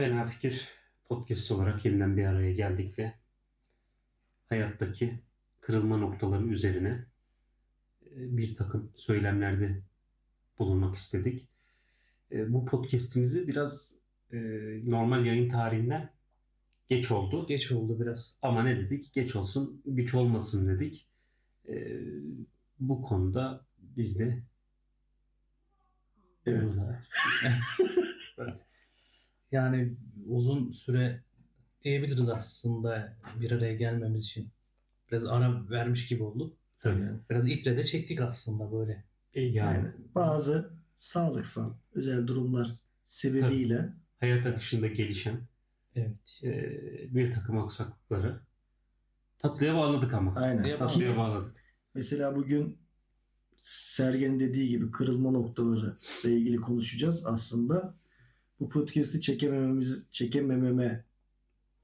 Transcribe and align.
Fena 0.00 0.26
Fikir 0.26 0.68
podcast 1.04 1.52
olarak 1.52 1.84
yeniden 1.84 2.16
bir 2.16 2.24
araya 2.24 2.52
geldik 2.52 2.98
ve 2.98 3.12
hayattaki 4.48 5.20
kırılma 5.60 5.96
noktaları 5.96 6.46
üzerine 6.46 7.06
e, 8.06 8.36
bir 8.36 8.54
takım 8.54 8.92
söylemlerde 8.96 9.82
bulunmak 10.58 10.96
istedik. 10.96 11.48
E, 12.32 12.52
bu 12.52 12.64
podcastimizi 12.64 13.48
biraz 13.48 13.96
e, 14.32 14.38
normal 14.84 15.26
yayın 15.26 15.48
tarihinden 15.48 16.10
geç 16.88 17.10
oldu. 17.10 17.46
Geç 17.46 17.72
oldu 17.72 18.00
biraz. 18.00 18.38
Ama 18.42 18.62
ne 18.62 18.76
dedik? 18.76 19.12
Geç 19.12 19.36
olsun, 19.36 19.82
güç 19.86 20.14
olmasın 20.14 20.68
dedik. 20.68 21.08
Bu 22.78 23.02
konuda 23.02 23.66
biz 23.78 24.18
de 24.18 24.42
Evet. 26.46 26.76
yani 29.52 29.96
uzun 30.26 30.72
süre 30.72 31.22
diyebiliriz 31.82 32.28
aslında 32.28 33.16
bir 33.40 33.50
araya 33.50 33.74
gelmemiz 33.74 34.24
için. 34.24 34.48
Biraz 35.10 35.26
ara 35.26 35.70
vermiş 35.70 36.08
gibi 36.08 36.22
olduk. 36.22 36.56
Tabii. 36.80 37.04
Biraz 37.30 37.48
iple 37.48 37.76
de 37.76 37.84
çektik 37.84 38.20
aslında 38.20 38.72
böyle. 38.72 39.04
E 39.34 39.40
yani, 39.42 39.76
Yani 39.76 39.88
bazı 40.14 40.70
sağlıksal 40.96 41.72
özel 41.94 42.26
durumlar 42.26 42.74
sebebiyle 43.04 43.92
hayat 44.20 44.46
akışında 44.46 44.86
gelişen 44.86 45.40
Evet. 45.96 46.40
e, 46.42 46.54
bir 47.14 47.32
takım 47.32 47.58
aksaklıkları 47.58 48.40
tatlıya 49.38 49.74
bağladık 49.74 50.14
ama. 50.14 50.34
aynen. 50.36 50.76
Tatlıya 50.78 51.12
Ki 51.12 51.16
bağladık. 51.18 51.54
mesela 51.94 52.36
bugün 52.36 52.78
Sergen'in 53.56 54.40
dediği 54.40 54.68
gibi 54.68 54.90
kırılma 54.90 55.30
noktaları 55.30 55.96
ile 56.24 56.32
ilgili 56.32 56.56
konuşacağız. 56.56 57.26
Aslında 57.26 57.94
bu 58.60 58.68
podcast'i 58.68 59.20
çekemememiz 59.20 60.06
çekemememe 60.10 61.04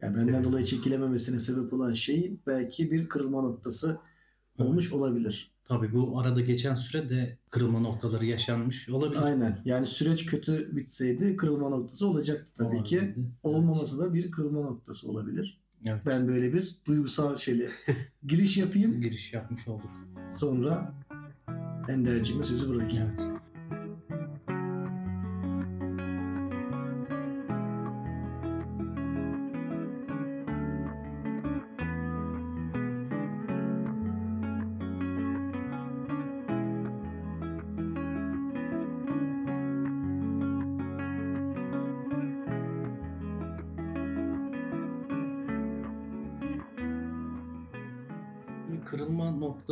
yani 0.02 0.16
benden 0.16 0.32
Sebep. 0.32 0.44
dolayı 0.44 0.64
çekilememesine 0.64 1.38
sebep 1.38 1.72
olan 1.72 1.92
şey 1.92 2.36
belki 2.46 2.90
bir 2.90 3.08
kırılma 3.08 3.42
noktası 3.42 3.98
olmuş 4.58 4.92
olabilir. 4.92 5.50
Tabii 5.64 5.92
bu 5.92 6.20
arada 6.20 6.40
geçen 6.40 6.74
süre 6.74 7.10
de 7.10 7.38
kırılma 7.50 7.80
noktaları 7.80 8.26
yaşanmış 8.26 8.88
olabilir. 8.88 9.22
Aynen. 9.22 9.62
Yani 9.64 9.86
süreç 9.86 10.26
kötü 10.26 10.76
bitseydi 10.76 11.36
kırılma 11.36 11.68
noktası 11.68 12.06
olacaktı 12.06 12.52
tabii 12.54 12.84
ki. 12.84 12.96
Olabilirdi. 12.96 13.20
Evet. 13.20 13.30
Olmaması 13.42 13.98
da 13.98 14.14
bir 14.14 14.30
kırılma 14.30 14.60
noktası 14.60 15.08
olabilir. 15.08 15.60
Evet. 15.84 16.02
Ben 16.06 16.28
böyle 16.28 16.52
bir 16.52 16.76
duygusal 16.86 17.36
şeyle 17.36 17.68
giriş 18.26 18.56
yapayım. 18.56 19.00
Giriş 19.00 19.32
yapmış 19.32 19.68
olduk. 19.68 19.90
Sonra 20.30 20.94
Ender'cime 21.88 22.44
sözü 22.44 22.74
bırakayım. 22.74 23.10
Evet. 23.20 23.35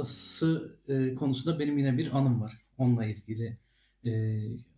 Noktası 0.09 0.77
e, 0.89 1.15
konusunda 1.15 1.59
benim 1.59 1.79
yine 1.79 1.99
bir 1.99 2.17
anım 2.19 2.41
var. 2.41 2.61
Onunla 2.79 3.05
ilgili 3.05 3.59
e, 4.07 4.13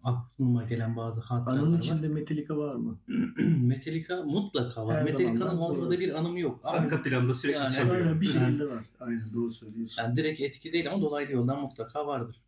aklıma 0.04 0.64
gelen 0.64 0.96
bazı 0.96 1.20
hatıralar 1.20 1.60
Anın 1.62 1.74
var. 1.74 1.78
içinde 1.78 2.08
Metallica 2.08 2.56
var 2.56 2.74
mı? 2.74 2.98
Metallica 3.60 4.22
mutlaka 4.22 4.86
var. 4.86 4.96
Her 4.96 5.04
Metallica'nın 5.04 5.60
var, 5.60 5.76
doğru. 5.76 5.90
bir 5.90 6.14
anım 6.18 6.36
yok. 6.36 6.60
Ama 6.64 6.78
Arka 6.78 7.02
planda 7.02 7.34
sürekli 7.34 7.58
Yani- 7.58 7.74
çalıyor. 7.74 7.96
Aynen 7.96 8.20
bir 8.20 8.34
Yani- 8.34 8.46
şekilde 8.46 8.64
var. 8.68 8.84
Aynen 9.00 9.34
doğru 9.34 9.52
söylüyorsun. 9.52 10.02
yani 10.02 10.16
direkt 10.16 10.40
etki 10.40 10.72
değil 10.72 10.90
ama 10.92 11.02
dolaylı 11.02 11.32
yoldan 11.32 11.60
mutlaka 11.60 12.06
vardır. 12.06 12.40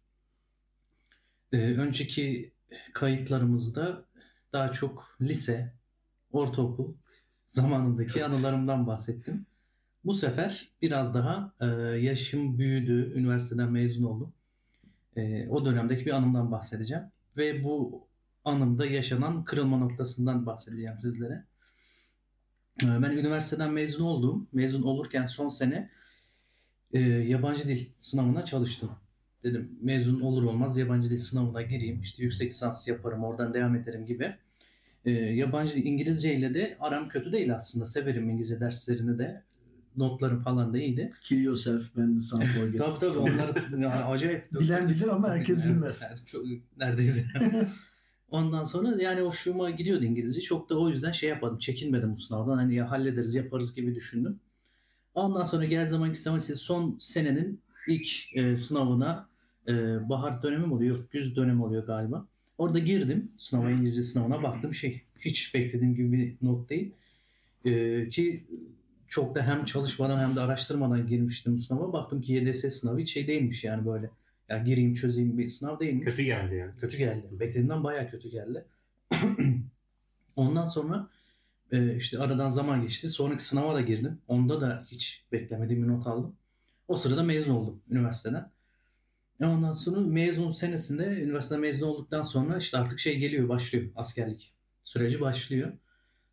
E, 1.53 1.57
önceki 1.59 2.53
kayıtlarımızda 2.95 4.05
daha 4.53 4.73
çok 4.73 5.17
lise, 5.21 5.73
ortaokul 6.33 6.95
zamanındaki 7.47 8.25
anılarımdan 8.25 8.87
bahsettim. 8.87 9.47
Bu 10.05 10.15
sefer 10.15 10.69
biraz 10.83 11.15
daha 11.15 11.53
e, 11.61 11.67
yaşım 11.99 12.59
büyüdü, 12.59 13.13
üniversiteden 13.15 13.73
mezun 13.73 14.05
oldum. 14.05 14.33
E, 15.17 15.49
o 15.49 15.65
dönemdeki 15.65 16.07
bir 16.07 16.13
anımdan 16.13 16.53
bahsedeceğim. 16.53 17.05
Ve 17.37 17.65
bu 17.65 18.07
anımda 18.45 18.87
yaşanan 18.87 19.45
kırılma 19.45 19.77
noktasından 19.79 20.47
bahsedeceğim 20.47 20.99
sizlere. 21.01 21.45
E, 22.83 22.87
ben 22.87 23.11
üniversiteden 23.11 23.73
mezun 23.73 24.05
oldum. 24.05 24.49
Mezun 24.53 24.83
olurken 24.83 25.27
son 25.27 25.49
sene 25.49 25.91
e, 26.93 27.01
yabancı 27.01 27.69
dil 27.69 27.87
sınavına 27.99 28.45
çalıştım. 28.45 28.91
Dedim 29.43 29.79
mezun 29.83 30.21
olur 30.21 30.43
olmaz 30.43 30.79
yabancı 30.79 31.11
dil 31.11 31.19
sınavına 31.19 31.63
gireyim. 31.63 32.01
İşte 32.01 32.23
yüksek 32.23 32.51
lisans 32.51 32.89
yaparım, 32.89 33.25
oradan 33.25 33.55
devam 33.55 33.77
ederim 33.77 34.07
gibi. 34.07 34.37
E, 35.05 35.11
yabancı 35.11 35.79
İngilizce 35.79 36.35
ile 36.35 36.55
de 36.55 36.77
aram 36.81 37.09
kötü 37.09 37.33
değil 37.33 37.55
aslında. 37.55 37.87
Severim 37.87 38.31
İngilizce 38.31 38.61
derslerini 38.61 39.19
de. 39.19 39.43
Notlarım 39.99 40.43
falan 40.43 40.73
da 40.73 40.79
iyiydi. 40.79 41.13
Kill 41.23 41.45
yourself 41.45 41.99
and 41.99 42.19
some 42.19 42.45
forget. 42.45 42.79
Tabii 42.79 42.99
tabii 43.01 43.19
onlar 43.19 43.71
yani 43.73 44.05
acayip. 44.05 44.53
Bilen 44.53 44.89
bilir 44.89 45.09
ama 45.09 45.29
herkes 45.29 45.65
bilmez. 45.65 46.03
Yani 46.03 46.19
çok, 46.27 46.45
neredeyse. 46.79 47.27
Ondan 48.31 48.65
sonra 48.65 49.03
yani 49.03 49.21
hoşuma 49.21 49.71
gidiyordu 49.71 50.05
İngilizce. 50.05 50.41
Çok 50.41 50.71
da 50.71 50.79
o 50.79 50.89
yüzden 50.89 51.13
şey 51.13 51.29
yapmadım. 51.31 51.59
Çekinmedim 51.59 52.13
bu 52.13 52.21
sınavdan. 52.21 52.57
Hani 52.57 52.75
ya 52.75 52.91
hallederiz 52.91 53.35
yaparız 53.35 53.75
gibi 53.75 53.95
düşündüm. 53.95 54.41
Ondan 55.15 55.45
sonra 55.45 55.65
gel 55.65 55.87
zamanki 55.87 56.21
zaman 56.21 56.41
işte 56.41 56.55
son 56.55 56.97
senenin 57.01 57.61
ilk 57.87 58.37
e, 58.37 58.57
sınavına 58.57 59.29
e, 59.69 59.73
bahar 60.09 60.43
dönemi 60.43 60.67
mi 60.67 60.75
oluyor? 60.75 60.97
Yok 60.97 61.13
güz 61.13 61.37
dönemi 61.37 61.65
oluyor 61.65 61.87
galiba. 61.87 62.27
Orada 62.59 62.79
girdim 62.79 63.33
sınava 63.37 63.71
İngilizce 63.71 64.03
sınavına 64.03 64.43
baktım 64.43 64.75
şey 64.75 65.03
hiç 65.21 65.55
beklediğim 65.55 65.95
gibi 65.95 66.13
bir 66.13 66.47
not 66.47 66.71
değil. 66.71 66.93
E, 67.65 68.09
ki 68.09 68.45
çok 69.09 69.35
da 69.35 69.43
hem 69.43 69.65
çalışmadan 69.65 70.21
hem 70.21 70.37
de 70.37 70.41
araştırmadan 70.41 71.07
girmiştim 71.07 71.59
sınava. 71.59 71.93
Baktım 71.93 72.23
ki 72.23 72.33
YDS 72.33 72.75
sınavı 72.75 72.99
hiç 72.99 73.13
şey 73.13 73.27
değilmiş 73.27 73.65
yani 73.65 73.87
böyle. 73.87 74.11
Ya 74.49 74.59
gireyim 74.59 74.95
çözeyim 74.95 75.39
bir 75.39 75.49
sınav 75.49 75.81
değilmiş. 75.81 76.05
Kötü 76.05 76.23
geldi 76.23 76.55
yani. 76.55 76.73
Kötü 76.81 76.99
geldi. 76.99 77.27
Beklediğimden 77.31 77.85
bayağı 77.85 78.11
kötü 78.11 78.31
geldi. 78.31 78.65
Ondan 80.37 80.65
sonra 80.65 81.09
e, 81.73 81.97
işte 81.97 82.19
aradan 82.19 82.49
zaman 82.49 82.83
geçti. 82.83 83.09
Sonraki 83.09 83.43
sınava 83.43 83.75
da 83.75 83.81
girdim. 83.81 84.19
Onda 84.29 84.61
da 84.61 84.85
hiç 84.91 85.25
beklemediğim 85.33 85.83
bir 85.83 85.89
not 85.89 86.07
aldım. 86.07 86.37
O 86.89 86.97
sırada 86.97 87.23
mezun 87.23 87.55
oldum 87.55 87.81
üniversiteden. 87.91 88.51
E 89.41 89.47
ondan 89.47 89.73
sonra 89.73 90.01
mezun 90.01 90.53
senesinde 90.53 91.05
üniversite 91.05 91.57
mezun 91.57 91.87
olduktan 91.87 92.23
sonra 92.23 92.59
işte 92.59 92.79
artık 92.79 93.01
şey 93.01 93.19
geliyor 93.19 93.49
başlıyor 93.49 93.87
askerlik 93.97 94.55
süreci 94.85 95.21
başlıyor. 95.21 95.73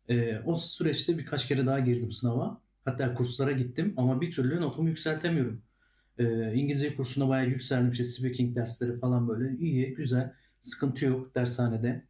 E, 0.08 0.38
o 0.38 0.54
süreçte 0.54 1.18
birkaç 1.18 1.48
kere 1.48 1.66
daha 1.66 1.80
girdim 1.80 2.12
sınava. 2.12 2.60
Hatta 2.86 3.14
kurslara 3.14 3.52
gittim 3.52 3.94
ama 3.96 4.20
bir 4.20 4.30
türlü 4.30 4.60
notumu 4.60 4.88
yükseltemiyorum. 4.88 5.62
E, 6.18 6.54
İngilizce 6.54 6.94
kursuna 6.94 7.28
bayağı 7.28 7.48
yükseldim. 7.48 7.90
İşte 7.90 8.04
speaking 8.04 8.56
dersleri 8.56 8.98
falan 8.98 9.28
böyle 9.28 9.58
iyi, 9.58 9.94
güzel. 9.94 10.32
Sıkıntı 10.60 11.06
yok 11.06 11.34
dershanede. 11.34 12.04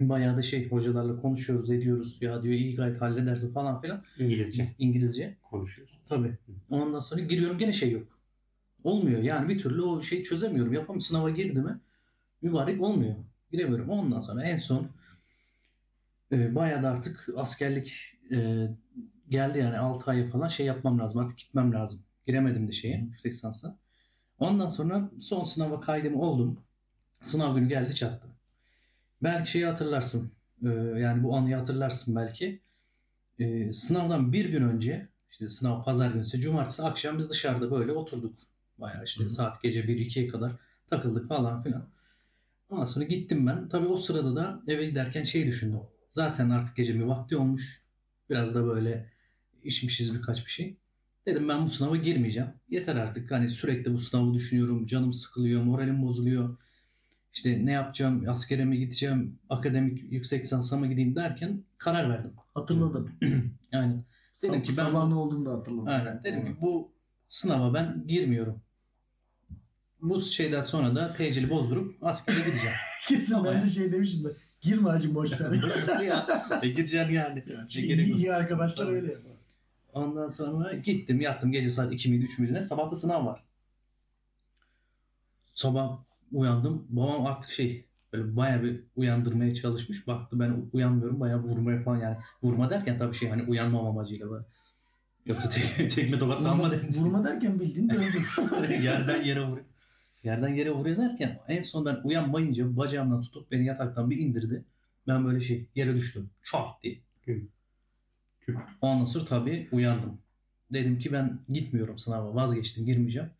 Bayağı 0.00 0.36
da 0.36 0.42
şey 0.42 0.70
hocalarla 0.70 1.20
konuşuyoruz, 1.20 1.70
ediyoruz. 1.70 2.18
Ya 2.20 2.42
diyor 2.42 2.54
iyi 2.54 2.76
gayet 2.76 3.00
halledersin 3.00 3.52
falan 3.52 3.80
filan. 3.80 4.04
İngilizce 4.18 4.74
İngilizce. 4.78 5.36
konuşuyoruz. 5.50 6.00
Tabii. 6.08 6.38
Ondan 6.70 7.00
sonra 7.00 7.20
giriyorum 7.20 7.58
gene 7.58 7.72
şey 7.72 7.90
yok. 7.90 8.18
Olmuyor. 8.84 9.22
Yani 9.22 9.48
bir 9.48 9.58
türlü 9.58 9.82
o 9.82 10.02
şeyi 10.02 10.24
çözemiyorum. 10.24 10.72
Yapamıyorum. 10.72 11.00
Sınava 11.00 11.30
girdi 11.30 11.60
mi 11.60 11.80
mübarek 12.42 12.82
olmuyor. 12.82 13.14
Giremiyorum. 13.52 13.88
Ondan 13.88 14.20
sonra 14.20 14.44
en 14.44 14.56
son 14.56 14.86
e, 16.32 16.54
bayağı 16.54 16.82
da 16.82 16.90
artık 16.90 17.28
askerlik 17.36 18.18
e, 18.32 18.68
geldi 19.32 19.58
yani 19.58 19.78
6 19.78 20.10
ay 20.10 20.30
falan 20.30 20.48
şey 20.48 20.66
yapmam 20.66 20.98
lazım. 20.98 21.24
Artık 21.24 21.38
gitmem 21.38 21.72
lazım. 21.72 22.00
Giremedim 22.26 22.68
de 22.68 22.72
şeye 22.72 22.98
yüksek 22.98 23.32
lisansa. 23.32 23.78
Ondan 24.38 24.68
sonra 24.68 25.10
son 25.20 25.44
sınava 25.44 25.80
kaydım 25.80 26.16
oldum. 26.16 26.60
Sınav 27.22 27.54
günü 27.56 27.68
geldi 27.68 27.94
çattı. 27.94 28.28
Belki 29.22 29.50
şeyi 29.50 29.66
hatırlarsın. 29.66 30.32
e, 30.64 30.68
yani 30.98 31.22
bu 31.22 31.36
anıyı 31.36 31.56
hatırlarsın 31.56 32.16
belki. 32.16 32.60
E, 33.38 33.72
sınavdan 33.72 34.32
bir 34.32 34.50
gün 34.50 34.62
önce 34.62 35.08
işte 35.30 35.48
sınav 35.48 35.84
pazar 35.84 36.10
günü 36.10 36.22
ise 36.22 36.40
cumartesi 36.40 36.82
akşam 36.82 37.18
biz 37.18 37.30
dışarıda 37.30 37.70
böyle 37.70 37.92
oturduk. 37.92 38.34
Bayağı 38.78 39.04
işte 39.04 39.24
Hı. 39.24 39.30
saat 39.30 39.62
gece 39.62 39.80
1-2'ye 39.88 40.28
kadar 40.28 40.52
takıldık 40.86 41.28
falan 41.28 41.62
filan. 41.62 41.88
Ondan 42.70 42.84
sonra 42.84 43.04
gittim 43.04 43.46
ben. 43.46 43.68
Tabii 43.68 43.86
o 43.86 43.96
sırada 43.96 44.36
da 44.36 44.62
eve 44.66 44.86
giderken 44.86 45.22
şey 45.22 45.46
düşündüm. 45.46 45.80
Zaten 46.10 46.50
artık 46.50 46.76
gece 46.76 46.94
bir 46.94 47.02
vakti 47.02 47.36
olmuş. 47.36 47.82
Biraz 48.30 48.54
da 48.54 48.66
böyle 48.66 49.11
içmişiz 49.64 50.14
birkaç 50.14 50.46
bir 50.46 50.50
şey. 50.50 50.76
Dedim 51.26 51.48
ben 51.48 51.66
bu 51.66 51.70
sınava 51.70 51.96
girmeyeceğim. 51.96 52.48
Yeter 52.68 52.96
artık 52.96 53.30
hani 53.30 53.50
sürekli 53.50 53.92
bu 53.92 53.98
sınavı 53.98 54.34
düşünüyorum. 54.34 54.86
Canım 54.86 55.12
sıkılıyor, 55.12 55.62
moralim 55.62 56.02
bozuluyor. 56.02 56.56
işte 57.34 57.66
ne 57.66 57.72
yapacağım, 57.72 58.28
askere 58.28 58.64
mi 58.64 58.78
gideceğim, 58.78 59.38
akademik 59.48 60.12
yüksek 60.12 60.42
lisansa 60.44 60.76
mı 60.76 60.86
gideyim 60.86 61.16
derken 61.16 61.64
karar 61.78 62.10
verdim. 62.10 62.32
Hatırladım. 62.54 63.10
Yani 63.72 64.02
dedim 64.42 64.62
ki 64.62 64.68
ben 64.68 64.74
Sabah 64.74 65.08
ne 65.08 65.14
olduğunu 65.14 65.46
da 65.46 65.52
hatırladım. 65.52 65.88
aynen 65.88 66.22
dedim 66.24 66.46
ki 66.46 66.56
bu 66.60 66.92
sınava 67.28 67.74
ben 67.74 68.04
girmiyorum. 68.06 68.60
Bu 70.02 70.20
şeyden 70.20 70.62
sonra 70.62 70.94
da 70.96 71.12
tecili 71.14 71.50
bozdurup 71.50 71.96
askere 72.02 72.36
gideceğim. 72.36 72.76
Kesin 73.08 73.34
Ama 73.34 73.44
ben 73.44 73.52
ya. 73.56 73.64
de 73.64 73.68
şey 73.68 73.92
demiştim 73.92 74.24
de. 74.24 74.28
Girme 74.60 74.90
hacım 74.90 75.14
boş 75.14 75.40
ver. 75.40 76.02
ya, 76.06 76.26
e, 76.62 76.68
gireceksin 76.68 77.14
yani. 77.14 77.44
Gerek 77.68 78.06
iyi, 78.06 78.14
iyi 78.14 78.32
arkadaşlar 78.32 78.88
öyle 78.92 79.12
yapar. 79.12 79.31
Ondan 79.92 80.28
sonra 80.28 80.74
gittim 80.74 81.20
yattım 81.20 81.52
gece 81.52 81.70
saat 81.70 81.92
2 81.92 82.10
miydi 82.10 82.24
3 82.24 82.38
miydi 82.38 82.54
ne 82.54 82.62
sabah 82.62 82.90
da 82.90 82.96
sınav 82.96 83.26
var. 83.26 83.44
Sabah 85.54 85.98
uyandım 86.32 86.86
babam 86.88 87.26
artık 87.26 87.50
şey 87.50 87.86
böyle 88.12 88.36
bayağı 88.36 88.62
bir 88.62 88.80
uyandırmaya 88.96 89.54
çalışmış. 89.54 90.06
Baktı 90.06 90.40
ben 90.40 90.66
uyanmıyorum 90.72 91.20
bayağı 91.20 91.42
vurmaya 91.42 91.82
falan 91.82 91.98
yani. 91.98 92.16
Vurma 92.42 92.70
derken 92.70 92.98
tabii 92.98 93.14
şey 93.14 93.28
hani 93.28 93.42
uyanmam 93.42 93.86
amacıyla 93.86 94.30
böyle. 94.30 94.44
Yoksa 95.26 95.50
tek, 95.50 95.90
tekme 95.94 96.18
tokatlanma 96.18 96.64
Vurma, 96.64 96.72
dedi. 96.72 96.98
vurma 96.98 97.24
derken 97.24 97.60
bildiğin 97.60 97.88
döndüm. 97.88 98.22
Yerden 98.82 99.22
yere 99.22 99.46
vuruyor. 99.46 99.66
Yerden 100.24 100.48
yere 100.48 100.70
vuruyor 100.70 100.96
derken 100.96 101.38
en 101.48 101.62
son 101.62 101.84
ben 101.86 102.00
uyanmayınca 102.04 102.76
bacağımdan 102.76 103.22
tutup 103.22 103.50
beni 103.50 103.64
yataktan 103.64 104.10
bir 104.10 104.18
indirdi. 104.18 104.64
Ben 105.08 105.24
böyle 105.26 105.40
şey 105.40 105.66
yere 105.74 105.94
düştüm. 105.94 106.30
Çat 106.42 106.82
diye. 106.82 107.00
Küp. 107.22 107.48
Küp. 108.46 108.58
Ondan 108.80 109.04
sonra 109.04 109.24
tabii 109.24 109.68
uyandım. 109.72 110.18
Dedim 110.72 110.98
ki 110.98 111.12
ben 111.12 111.38
gitmiyorum 111.48 111.98
sınava 111.98 112.34
vazgeçtim 112.34 112.86
girmeyeceğim. 112.86 113.30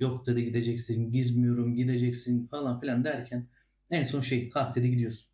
Yok 0.00 0.26
dedi 0.26 0.44
gideceksin 0.44 1.12
girmiyorum 1.12 1.76
gideceksin 1.76 2.46
falan 2.46 2.80
filan 2.80 3.04
derken 3.04 3.46
en 3.90 4.04
son 4.04 4.20
şey 4.20 4.48
kalk 4.48 4.74
dedi 4.76 4.90
gidiyorsun. 4.90 5.28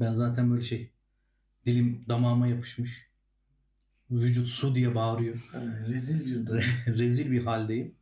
Ben 0.00 0.12
zaten 0.12 0.50
böyle 0.50 0.62
şey 0.62 0.90
dilim 1.66 2.04
damağıma 2.08 2.46
yapışmış. 2.46 3.06
Vücut 4.10 4.48
su 4.48 4.74
diye 4.74 4.94
bağırıyor. 4.94 5.50
Rezil 5.88 6.46
bir. 6.46 6.64
Rezil 6.98 7.30
bir 7.30 7.44
haldeyim. 7.44 7.94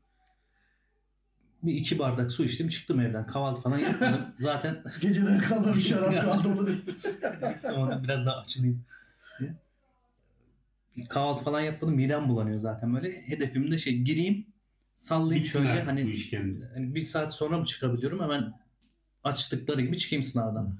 Bir 1.62 1.74
iki 1.74 1.98
bardak 1.98 2.32
su 2.32 2.44
içtim 2.44 2.68
çıktım 2.68 3.00
evden. 3.00 3.26
Kahvaltı 3.26 3.60
falan 3.60 3.78
yapmadım. 3.78 4.20
Zaten 4.34 4.82
Geceden 5.00 5.38
kalma 5.38 5.74
bir 5.74 5.80
şarap 5.80 6.22
kaldı 6.24 6.48
onu 6.48 6.66
dedi. 6.66 6.80
Biraz 8.04 8.26
daha 8.26 8.36
açılayım. 8.36 8.84
Kahvaltı 11.08 11.44
falan 11.44 11.60
yapmadım. 11.60 11.94
Midem 11.94 12.28
bulanıyor 12.28 12.60
zaten 12.60 12.94
böyle. 12.94 13.22
Hedefim 13.22 13.70
de 13.70 13.78
şey 13.78 13.98
gireyim 13.98 14.46
sallayayım 14.94 15.44
Bitsin 15.44 15.58
şöyle 15.58 15.72
artık 15.72 15.86
bu 15.86 15.90
hani, 15.90 16.10
işkence. 16.10 16.60
hani 16.74 16.94
bir 16.94 17.02
saat 17.02 17.34
sonra 17.34 17.58
mı 17.58 17.66
çıkabiliyorum 17.66 18.20
hemen 18.20 18.60
açtıkları 19.24 19.80
gibi 19.80 19.98
çıkayım 19.98 20.24
sınavdan. 20.24 20.78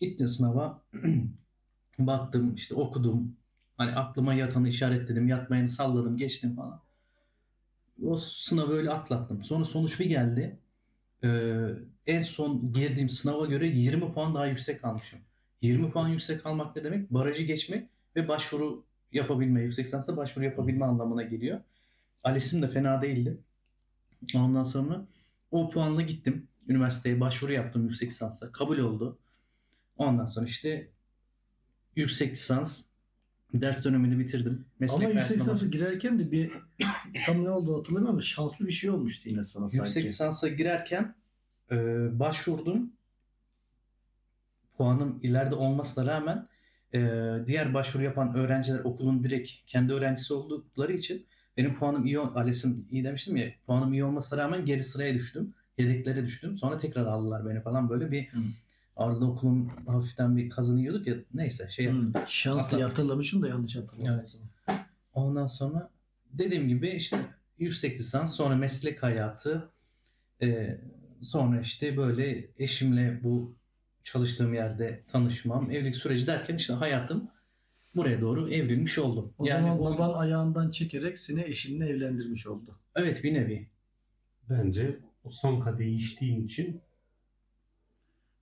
Gittim 0.00 0.28
sınava. 0.28 0.82
Baktım 1.98 2.54
işte 2.54 2.74
okudum. 2.74 3.36
Hani 3.76 3.92
aklıma 3.92 4.34
yatanı 4.34 4.68
işaretledim. 4.68 5.28
Yatmayanı 5.28 5.68
salladım 5.68 6.16
geçtim 6.16 6.56
falan. 6.56 6.80
O 8.04 8.16
sınavı 8.16 8.72
öyle 8.72 8.90
atlattım. 8.90 9.42
Sonra 9.42 9.64
sonuç 9.64 10.00
bir 10.00 10.06
geldi. 10.06 10.58
Ee, 11.24 11.54
en 12.06 12.20
son 12.20 12.72
girdiğim 12.72 13.10
sınava 13.10 13.46
göre 13.46 13.68
20 13.68 14.12
puan 14.12 14.34
daha 14.34 14.46
yüksek 14.46 14.84
almışım. 14.84 15.18
20 15.62 15.90
puan 15.90 16.08
yüksek 16.08 16.46
almak 16.46 16.76
ne 16.76 16.84
demek? 16.84 17.10
Barajı 17.10 17.44
geçmek 17.44 17.88
ve 18.16 18.28
başvuru 18.28 18.84
yapabilme, 19.12 19.62
yüksek 19.62 19.86
lisansa 19.86 20.16
başvuru 20.16 20.44
yapabilme 20.44 20.84
anlamına 20.84 21.22
geliyor. 21.22 21.60
ALES'im 22.24 22.62
de 22.62 22.68
fena 22.68 23.02
değildi. 23.02 23.38
Ondan 24.34 24.64
sonra 24.64 25.06
o 25.50 25.70
puanla 25.70 26.02
gittim. 26.02 26.48
Üniversiteye 26.68 27.20
başvuru 27.20 27.52
yaptım 27.52 27.82
yüksek 27.82 28.10
lisansa. 28.10 28.52
Kabul 28.52 28.78
oldu. 28.78 29.18
Ondan 29.96 30.26
sonra 30.26 30.46
işte 30.46 30.90
yüksek 31.96 32.32
lisans 32.32 32.84
ders 33.54 33.84
dönemini 33.84 34.18
bitirdim. 34.18 34.64
Meslek 34.78 35.02
Ama 35.02 35.14
yüksek 35.14 35.36
lisansa 35.36 35.66
girerken 35.66 36.18
de 36.18 36.30
bir 36.30 36.52
tam 37.26 37.44
ne 37.44 37.50
oldu 37.50 37.78
hatırlamıyorum 37.78 38.14
ama 38.14 38.20
şanslı 38.20 38.66
bir 38.66 38.72
şey 38.72 38.90
olmuştu 38.90 39.28
yine 39.28 39.42
sana 39.42 39.68
sanki. 39.68 39.86
Yüksek 39.86 40.04
lisansa 40.04 40.48
girerken 40.48 41.14
e, 41.70 41.76
başvurdum. 42.18 42.92
Puanım 44.76 45.20
ileride 45.22 45.54
olmasına 45.54 46.06
rağmen 46.06 46.48
e, 46.94 47.00
diğer 47.46 47.74
başvuru 47.74 48.04
yapan 48.04 48.34
öğrenciler 48.34 48.80
okulun 48.80 49.24
direkt 49.24 49.50
kendi 49.66 49.92
öğrencisi 49.92 50.34
oldukları 50.34 50.92
için 50.92 51.26
benim 51.56 51.74
puanım 51.74 52.06
iyi, 52.06 52.18
ALES'im 52.18 52.86
iyi 52.90 53.04
demiştim 53.04 53.36
ya 53.36 53.48
puanım 53.66 53.92
iyi 53.92 54.04
olmasına 54.04 54.42
rağmen 54.42 54.64
geri 54.64 54.84
sıraya 54.84 55.14
düştüm. 55.14 55.54
Yedeklere 55.78 56.26
düştüm. 56.26 56.56
Sonra 56.56 56.78
tekrar 56.78 57.06
aldılar 57.06 57.46
beni 57.48 57.60
falan 57.60 57.90
böyle 57.90 58.10
bir 58.10 58.26
Hı. 58.26 58.38
arada 58.96 59.24
okulun 59.24 59.70
hafiften 59.86 60.36
bir 60.36 60.50
kazını 60.50 60.80
yiyorduk 60.80 61.06
ya 61.06 61.14
neyse 61.34 61.70
şey 61.70 61.84
yaptım. 61.84 62.14
Hı, 62.14 62.24
şans 62.26 62.72
diye 62.72 62.84
hatırlamışım 62.84 63.42
da 63.42 63.48
yanlış 63.48 63.76
hatırladım. 63.76 64.14
Evet. 64.14 64.38
Ondan 65.14 65.46
sonra 65.46 65.90
dediğim 66.32 66.68
gibi 66.68 66.88
işte 66.88 67.16
yüksek 67.58 68.00
lisans 68.00 68.36
sonra 68.36 68.56
meslek 68.56 69.02
hayatı 69.02 69.70
e, 70.42 70.78
sonra 71.22 71.60
işte 71.60 71.96
böyle 71.96 72.48
eşimle 72.58 73.20
bu 73.22 73.57
çalıştığım 74.12 74.54
yerde 74.54 75.02
tanışmam 75.12 75.70
evlilik 75.70 75.96
süreci 75.96 76.26
derken 76.26 76.56
işte 76.56 76.72
hayatım 76.72 77.30
buraya 77.96 78.20
doğru 78.20 78.50
evrilmiş 78.52 78.98
oldu. 78.98 79.32
O 79.38 79.46
yani 79.46 79.62
zaman 79.66 79.80
o- 79.80 79.84
baban 79.84 80.14
ayağından 80.18 80.70
çekerek 80.70 81.18
seni 81.18 81.42
eşinle 81.42 81.86
evlendirmiş 81.86 82.46
oldu. 82.46 82.78
evet 82.96 83.24
bir 83.24 83.34
nevi. 83.34 83.68
Bence 84.50 84.98
o 85.24 85.30
son 85.30 85.60
kadehi 85.60 85.94
içtiğin 85.94 86.44
için 86.44 86.80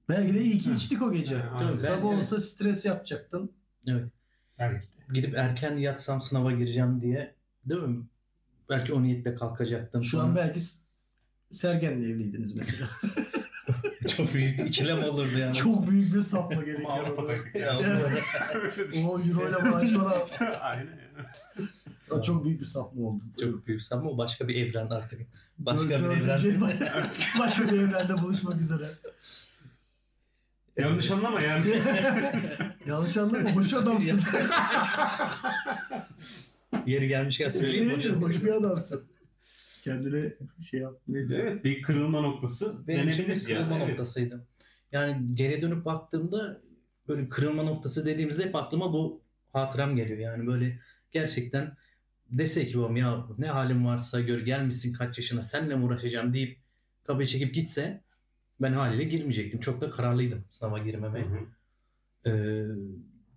Belki 0.08 0.34
de 0.34 0.40
iyi 0.40 0.58
ki 0.58 0.70
içtik 0.72 1.02
o 1.02 1.12
gece. 1.12 1.42
Aynen. 1.42 1.74
Sabah 1.74 2.10
Ben- 2.12 2.16
olsa 2.16 2.40
stres 2.40 2.86
yapacaktın. 2.86 3.52
Evet. 3.86 4.10
belki 4.58 4.86
de. 4.86 4.96
Gidip 5.14 5.34
erken 5.34 5.76
yatsam 5.76 6.22
sınava 6.22 6.52
gireceğim 6.52 7.00
diye 7.02 7.34
değil 7.64 7.80
mi? 7.82 8.06
Belki 8.68 8.92
o 8.92 9.02
niyetle 9.02 9.34
kalkacaktım. 9.34 10.02
Şu 10.04 10.20
an 10.20 10.36
belki 10.36 10.60
Sergen'le 11.50 12.02
evliydiniz 12.02 12.54
mesela. 12.56 12.88
çok 14.08 14.34
büyük 14.34 14.58
bir 14.58 14.64
ikilem 14.64 15.04
olurdu 15.04 15.38
yani. 15.38 15.54
Çok 15.54 15.90
büyük 15.90 16.14
bir 16.14 16.20
sapma 16.20 16.62
gerekiyor 16.62 16.90
orada. 17.18 17.58
Ya, 17.58 17.78
o 19.08 19.20
euro 19.20 19.48
ile 19.48 19.70
maaş 19.70 19.88
falan. 19.90 20.28
Aynen. 20.60 20.88
O 22.10 22.22
çok 22.22 22.44
büyük 22.44 22.60
bir 22.60 22.64
sapma 22.64 23.02
oldu. 23.06 23.24
çok 23.40 23.66
büyük 23.66 23.82
ama 23.90 24.10
o 24.10 24.18
başka 24.18 24.48
bir 24.48 24.66
evren 24.66 24.90
artık. 24.90 25.20
Başka 25.58 25.82
Dör- 25.84 26.10
bir 26.10 26.22
evren. 26.22 26.38
ev- 26.38 27.38
başka 27.38 27.72
bir 27.72 27.80
evrende 27.80 28.22
buluşmak 28.22 28.60
üzere. 28.60 28.88
Yanlış 30.76 31.10
anlama 31.10 31.40
yani. 31.40 31.70
Yanlış 32.86 33.16
anlama 33.16 33.50
hoş 33.50 33.74
adamsın. 33.74 34.20
Yeri 36.86 37.08
gelmişken 37.08 37.50
söyleyeyim. 37.50 38.22
Hoş 38.22 38.44
bir 38.44 38.52
adamsın. 38.52 39.02
Kendine 39.86 40.32
şey 40.62 40.80
yap. 40.80 40.94
Neyse. 41.08 41.38
evet 41.42 41.64
bir 41.64 41.82
kırılma 41.82 42.20
noktası 42.20 42.86
Benim 42.88 43.08
için 43.08 43.28
bir 43.28 43.44
kırılma 43.44 43.72
yani. 43.72 43.82
Evet. 43.82 43.88
noktasıydı. 43.88 44.46
Yani 44.92 45.34
geriye 45.34 45.62
dönüp 45.62 45.84
baktığımda 45.84 46.60
böyle 47.08 47.28
kırılma 47.28 47.62
noktası 47.62 48.06
dediğimizde 48.06 48.44
hep 48.44 48.54
aklıma 48.56 48.92
bu 48.92 49.20
hatıram 49.52 49.96
geliyor. 49.96 50.18
Yani 50.18 50.46
böyle 50.46 50.78
gerçekten 51.12 51.76
dese 52.30 52.66
ki 52.66 52.78
babam 52.78 52.96
ya 52.96 53.26
ne 53.38 53.46
halim 53.46 53.86
varsa 53.86 54.20
gör 54.20 54.40
gelmişsin 54.40 54.92
kaç 54.92 55.18
yaşına 55.18 55.42
senle 55.42 55.76
mi 55.76 55.84
uğraşacağım 55.84 56.34
deyip 56.34 56.56
kapıyı 57.04 57.26
çekip 57.26 57.54
gitse 57.54 58.00
ben 58.60 58.72
haliyle 58.72 59.04
girmeyecektim. 59.04 59.60
Çok 59.60 59.80
da 59.80 59.90
kararlıydım 59.90 60.44
sınava 60.50 60.78
Hı 60.80 60.84
girmemeye. 60.84 61.24
hı. 61.24 61.38
Ee, 62.30 62.66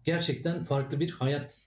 gerçekten 0.03 0.63
farklı 0.63 1.00
bir 1.00 1.12
hayat 1.12 1.65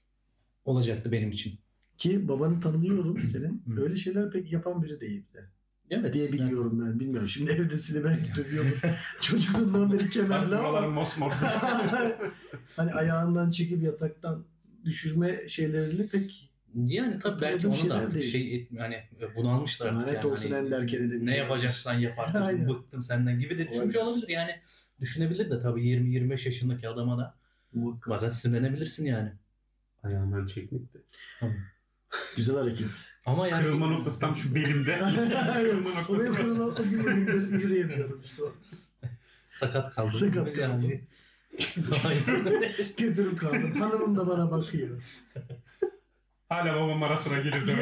olacaktı 0.64 1.12
benim 1.12 1.30
için. 1.30 1.58
Ki 2.02 2.28
babanı 2.28 2.60
tanıyorum 2.60 3.18
senin. 3.26 3.62
Hı. 3.66 3.82
Öyle 3.82 3.96
şeyler 3.96 4.30
pek 4.30 4.52
yapan 4.52 4.82
biri 4.82 5.00
değildi. 5.00 5.48
Evet. 5.90 6.14
Diye 6.14 6.32
biliyorum 6.32 6.84
ben. 6.86 7.00
Bilmiyorum. 7.00 7.28
Şimdi 7.28 7.50
evdesini 7.50 8.04
belki 8.04 8.34
dövüyordur. 8.36 8.80
Çocukluğundan 9.20 9.92
beri 9.92 10.10
kenarlı 10.10 10.58
ama 10.66 10.80
mosmor. 10.88 11.32
hani 12.76 12.92
ayağından 12.92 13.50
çekip 13.50 13.82
yataktan 13.82 14.44
düşürme 14.84 15.48
şeylerini 15.48 16.08
pek 16.08 16.50
Yani 16.86 17.18
tabii 17.18 17.40
belki 17.40 17.68
onu 17.68 17.88
da 17.90 17.94
artık 17.94 18.14
değil. 18.14 18.32
şey 18.32 18.54
et- 18.56 18.72
yani 18.72 18.96
bunalmışlar 19.36 19.86
artık 19.86 20.00
lanet 20.00 20.14
yani. 20.14 20.26
olsun 20.26 20.50
Hani 20.50 20.66
Ender 20.66 20.86
Kere 20.86 21.10
demiş. 21.10 21.30
ne 21.30 21.36
yapacaksan 21.36 21.94
yap 21.94 22.18
artık 22.18 22.42
Aynen. 22.42 22.68
bıktım 22.68 23.04
senden 23.04 23.38
gibi 23.38 23.58
de 23.58 23.68
düşünmüş 23.68 23.96
Olabilir. 23.96 24.12
olabilir 24.12 24.28
yani 24.28 24.50
düşünebilir 25.00 25.50
de 25.50 25.60
tabii 25.60 25.80
20-25 25.82 26.30
yaşındaki 26.46 26.88
adama 26.88 27.18
da 27.18 27.34
Muhakkak. 27.72 28.08
bazen 28.10 28.30
sinirlenebilirsin 28.30 29.06
yani. 29.06 29.32
Ayağından 30.02 30.46
çekmek 30.46 30.94
de. 30.94 30.98
Güzel 32.36 32.56
hareket. 32.56 33.14
Ama 33.26 33.48
yani 33.48 33.62
Kırılma 33.64 33.86
noktası 33.86 34.20
tam 34.20 34.36
şu 34.36 34.54
belimde. 34.54 34.98
Kırılma 35.54 35.90
o 36.08 36.18
benim 36.18 36.24
noktası. 36.24 36.34
kırılma 36.34 36.64
o 36.64 36.74
gün 36.74 37.00
bugün 37.00 37.58
yürüyemiyorum 37.58 38.20
işte 38.24 38.42
sakat 39.48 39.94
kaldı. 39.94 40.12
Sakat 40.12 40.52
kaldım. 40.54 40.92
Götürüp 42.98 43.38
kaldım. 43.38 43.80
Hanımım 43.80 44.16
da 44.16 44.26
bana 44.26 44.50
bakıyor. 44.50 45.02
Hala 46.48 46.76
babam 46.76 47.02
ara 47.02 47.18
sıra 47.18 47.40
gelir 47.40 47.66
de. 47.66 47.76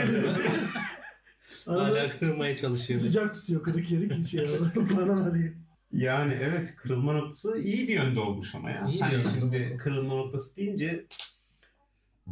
Arada 1.66 1.84
Hala 1.84 2.18
kırmaya 2.18 2.56
çalışıyor. 2.56 3.00
sıcak 3.00 3.34
tutuyor 3.34 3.62
kırık 3.62 3.90
yeri 3.90 4.25
şey 4.28 4.46
toparlama 4.75 5.34
diye. 5.34 5.52
Yani 5.92 6.38
evet 6.42 6.76
kırılma 6.76 7.12
noktası 7.12 7.58
iyi 7.58 7.88
bir 7.88 7.94
yönde 7.94 8.20
olmuş 8.20 8.54
ama 8.54 8.70
ya. 8.70 8.87
İyi 8.92 9.00
hani 9.00 9.25
şimdi 9.34 9.76
kırılma 9.78 10.14
noktası 10.14 10.56
deyince 10.56 11.06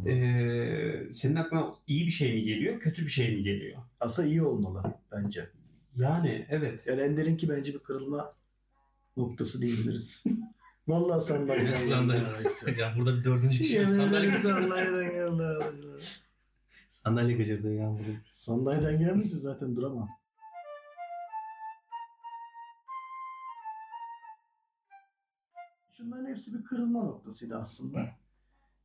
eee 0.05 1.09
senin 1.13 1.35
aklına 1.35 1.75
iyi 1.87 2.07
bir 2.07 2.11
şey 2.11 2.33
mi 2.33 2.43
geliyor, 2.43 2.79
kötü 2.79 3.05
bir 3.05 3.11
şey 3.11 3.35
mi 3.35 3.43
geliyor? 3.43 3.81
Aslında 3.99 4.27
iyi 4.27 4.41
olmalı 4.43 4.83
bence. 5.11 5.49
Yani 5.95 6.47
evet. 6.49 6.87
Yani 6.87 7.01
Ender'inki 7.01 7.49
bence 7.49 7.73
bir 7.73 7.79
kırılma 7.79 8.31
noktası 9.17 9.61
diyebiliriz. 9.61 10.23
Vallahi 10.87 11.25
sandalyeden 11.25 11.89
Sandalye. 11.89 12.21
ya 12.79 12.93
burada 12.97 13.17
bir 13.19 13.23
dördüncü 13.23 13.57
kişi. 13.57 13.73
Yemin 13.73 13.89
Sandalye, 13.89 14.31
sandalyeden 14.31 15.11
geldi 15.11 15.43
sandalye 17.03 17.37
gıcırdı 17.37 17.73
ya 17.73 17.89
burada. 17.89 18.19
Sandalyeden 18.31 18.99
gelmişse 18.99 19.37
zaten 19.37 19.75
duramam. 19.75 20.09
Şunların 25.89 26.25
hepsi 26.25 26.53
bir 26.53 26.63
kırılma 26.63 27.03
noktasıydı 27.03 27.55
aslında. 27.55 28.09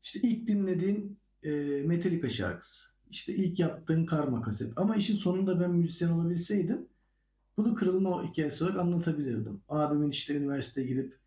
İşte 0.04 0.20
ilk 0.22 0.48
dinlediğin 0.48 1.18
e, 1.42 1.50
Metallica 1.86 2.28
şarkısı. 2.28 2.90
İşte 3.10 3.34
ilk 3.34 3.58
yaptığın 3.58 4.06
karma 4.06 4.42
kaset. 4.42 4.72
Ama 4.76 4.96
işin 4.96 5.16
sonunda 5.16 5.60
ben 5.60 5.70
müzisyen 5.70 6.10
olabilseydim 6.10 6.88
bunu 7.56 7.74
kırılma 7.74 8.30
hikayesi 8.30 8.64
olarak 8.64 8.78
anlatabilirdim. 8.78 9.60
Abimin 9.68 10.10
işte 10.10 10.36
üniversiteye 10.36 10.86
gidip 10.86 11.18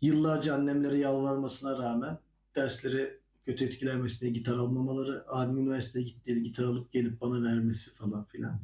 yıllarca 0.00 0.54
annemlere 0.54 0.98
yalvarmasına 0.98 1.78
rağmen 1.78 2.18
dersleri 2.56 3.20
kötü 3.46 3.64
etkilenmesi 3.64 4.20
diye 4.20 4.30
gitar 4.30 4.56
almamaları, 4.56 5.24
abim 5.28 5.58
üniversiteye 5.58 6.04
gittiğinde 6.04 6.40
gitar 6.40 6.64
alıp 6.64 6.92
gelip 6.92 7.20
bana 7.20 7.42
vermesi 7.42 7.94
falan 7.94 8.24
filan. 8.24 8.60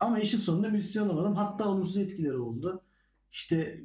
Ama 0.00 0.18
işin 0.18 0.38
sonunda 0.38 0.68
müzisyen 0.68 1.02
olamadım. 1.02 1.36
Hatta 1.36 1.68
olumsuz 1.68 1.96
etkileri 1.96 2.36
oldu. 2.36 2.82
İşte 3.32 3.80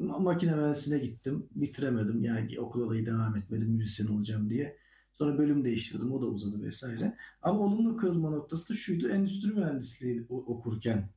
makine 0.00 0.54
mühendisliğine 0.54 1.04
gittim. 1.04 1.46
Bitiremedim. 1.54 2.24
Yani 2.24 2.60
okula 2.60 2.90
da 2.90 3.06
devam 3.06 3.36
etmedim 3.36 3.68
müzisyen 3.68 4.06
olacağım 4.06 4.50
diye. 4.50 4.76
Sonra 5.14 5.38
bölüm 5.38 5.64
değiştirdim. 5.64 6.12
O 6.12 6.22
da 6.22 6.26
uzadı 6.26 6.62
vesaire. 6.62 7.16
Ama 7.42 7.60
olumlu 7.60 7.96
kırılma 7.96 8.30
noktası 8.30 8.68
da 8.68 8.74
şuydu. 8.76 9.08
Endüstri 9.08 9.52
mühendisliği 9.52 10.26
okurken 10.28 11.08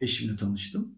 eşimle 0.00 0.36
tanıştım. 0.36 0.94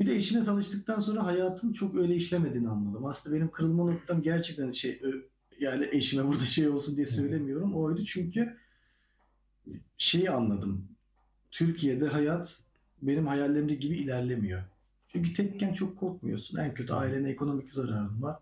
Bir 0.00 0.06
de 0.06 0.16
eşimle 0.16 0.44
tanıştıktan 0.44 0.98
sonra 0.98 1.26
hayatın 1.26 1.72
çok 1.72 1.96
öyle 1.96 2.14
işlemediğini 2.16 2.68
anladım. 2.68 3.06
Aslında 3.06 3.36
benim 3.36 3.50
kırılma 3.50 3.84
noktam 3.90 4.22
gerçekten 4.22 4.70
şey 4.70 5.00
yani 5.60 5.86
eşime 5.92 6.26
burada 6.26 6.44
şey 6.44 6.68
olsun 6.68 6.96
diye 6.96 7.06
söylemiyorum. 7.06 7.74
Oydu 7.74 8.04
çünkü 8.04 8.56
şeyi 9.98 10.30
anladım. 10.30 10.88
Türkiye'de 11.50 12.06
hayat 12.06 12.62
benim 13.02 13.26
hayallerimde 13.26 13.74
gibi 13.74 13.96
ilerlemiyor. 13.96 14.62
Çünkü 15.14 15.32
tekken 15.32 15.72
çok 15.72 15.98
korkmuyorsun. 15.98 16.58
En 16.58 16.74
kötü 16.74 16.92
ailene 16.92 17.30
ekonomik 17.30 17.72
zararın 17.72 18.22
var. 18.22 18.36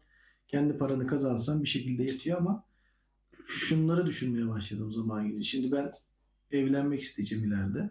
Kendi 0.49 0.79
paranı 0.79 1.07
kazansan 1.07 1.63
bir 1.63 1.69
şekilde 1.69 2.03
yetiyor 2.03 2.39
ama 2.39 2.65
şunları 3.47 4.07
düşünmeye 4.07 4.49
başladım 4.49 4.93
zaman 4.93 5.29
gelince. 5.29 5.45
Şimdi 5.45 5.73
ben 5.73 5.93
evlenmek 6.51 7.03
isteyeceğim 7.03 7.45
ileride. 7.45 7.91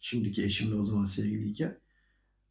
Şimdiki 0.00 0.44
eşimle 0.44 0.74
o 0.74 0.84
zaman 0.84 1.04
sevgiliyken. 1.04 1.78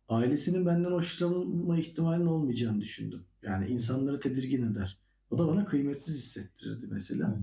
Ailesinin 0.10 0.66
benden 0.66 0.92
hoşlanma 0.92 1.78
ihtimalinin 1.78 2.28
olmayacağını 2.28 2.82
düşündüm. 2.82 3.24
Yani 3.44 3.68
insanları 3.68 4.20
tedirgin 4.20 4.72
eder. 4.72 4.98
O 5.32 5.38
da 5.38 5.48
bana 5.48 5.66
kıymetsiz 5.66 6.18
hissettirirdi 6.18 6.88
mesela. 6.90 7.40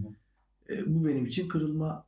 E, 0.68 0.94
bu 0.94 1.04
benim 1.06 1.26
için 1.26 1.49
kırılma 1.49 2.06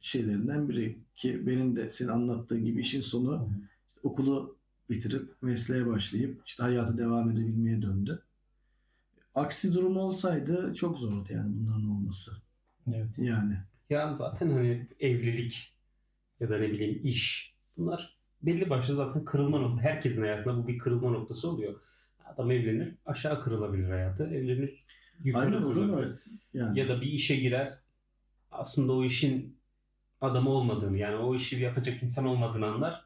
şeylerinden 0.00 0.68
biri 0.68 0.98
ki 1.16 1.46
benim 1.46 1.76
de 1.76 1.90
senin 1.90 2.08
anlattığın 2.08 2.64
gibi 2.64 2.80
işin 2.80 3.00
sonu 3.00 3.50
işte 3.88 4.00
okulu 4.02 4.59
bitirip 4.90 5.42
mesleğe 5.42 5.86
başlayıp 5.86 6.42
işte 6.46 6.62
hayata 6.62 6.98
devam 6.98 7.30
edebilmeye 7.30 7.82
döndü. 7.82 8.22
Aksi 9.34 9.74
durum 9.74 9.96
olsaydı 9.96 10.74
çok 10.74 10.98
zordu 10.98 11.28
yani 11.32 11.54
bunların 11.56 11.90
olması. 11.90 12.32
Evet. 12.94 13.08
Yani 13.18 13.56
Ya 13.90 14.16
zaten 14.16 14.50
hani 14.50 14.88
evlilik 15.00 15.74
ya 16.40 16.48
da 16.50 16.58
ne 16.58 16.70
bileyim 16.72 17.00
iş 17.06 17.54
bunlar 17.76 18.18
belli 18.42 18.70
başlı 18.70 18.94
zaten 18.94 19.24
kırılma 19.24 19.58
noktası. 19.58 19.88
Herkesin 19.88 20.22
hayatında 20.22 20.56
bu 20.56 20.68
bir 20.68 20.78
kırılma 20.78 21.10
noktası 21.10 21.50
oluyor. 21.50 21.80
Adam 22.26 22.50
evlenir 22.50 22.94
aşağı 23.06 23.42
kırılabilir 23.42 23.90
hayatı. 23.90 24.24
Evlenir 24.26 24.84
yukarı 25.24 25.44
aynen 25.46 25.74
kırılabilir. 25.74 26.20
Yani 26.54 26.78
Ya 26.78 26.88
da 26.88 27.00
bir 27.00 27.06
işe 27.06 27.36
girer 27.36 27.78
aslında 28.50 28.92
o 28.92 29.04
işin 29.04 29.56
adamı 30.20 30.50
olmadığını 30.50 30.98
yani 30.98 31.16
o 31.16 31.34
işi 31.34 31.62
yapacak 31.62 32.02
insan 32.02 32.26
olmadığını 32.26 32.66
anlar. 32.66 33.04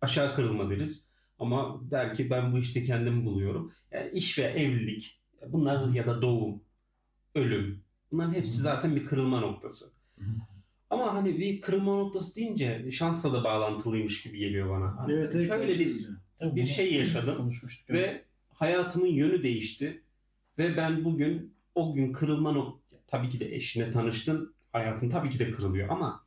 Aşağı 0.00 0.34
kırılma 0.34 0.70
deriz. 0.70 1.08
Ama 1.38 1.80
der 1.90 2.14
ki 2.14 2.30
ben 2.30 2.52
bu 2.52 2.58
işte 2.58 2.84
kendimi 2.84 3.24
buluyorum. 3.24 3.72
Yani 3.92 4.10
iş 4.10 4.38
ve 4.38 4.42
evlilik 4.42 5.20
bunlar 5.48 5.92
ya 5.92 6.06
da 6.06 6.22
doğum, 6.22 6.62
ölüm 7.34 7.84
bunların 8.12 8.32
hepsi 8.32 8.62
zaten 8.62 8.96
bir 8.96 9.04
kırılma 9.04 9.40
noktası. 9.40 9.84
Ama 10.90 11.14
hani 11.14 11.38
bir 11.38 11.60
kırılma 11.60 11.96
noktası 11.96 12.36
deyince 12.36 12.90
şansla 12.90 13.32
da 13.32 13.44
bağlantılıymış 13.44 14.22
gibi 14.22 14.38
geliyor 14.38 14.70
bana. 14.70 14.96
Hani 14.96 15.12
evet, 15.12 15.32
evet 15.34 15.48
şöyle 15.48 15.78
bir. 15.78 16.06
Tabii 16.38 16.56
Bir 16.56 16.66
şey 16.66 16.94
yaşadım 16.94 17.36
Konuşmuştuk. 17.36 17.90
ve 17.90 17.98
evet. 18.00 18.24
hayatımın 18.52 19.06
yönü 19.06 19.42
değişti. 19.42 20.02
Ve 20.58 20.76
ben 20.76 21.04
bugün 21.04 21.54
o 21.74 21.94
gün 21.94 22.12
kırılma 22.12 22.52
nok 22.52 22.80
tabii 23.06 23.28
ki 23.28 23.40
de 23.40 23.54
eşine 23.54 23.90
tanıştın. 23.90 24.54
Hayatın 24.72 25.08
tabii 25.08 25.30
ki 25.30 25.38
de 25.38 25.50
kırılıyor 25.50 25.88
ama 25.88 26.24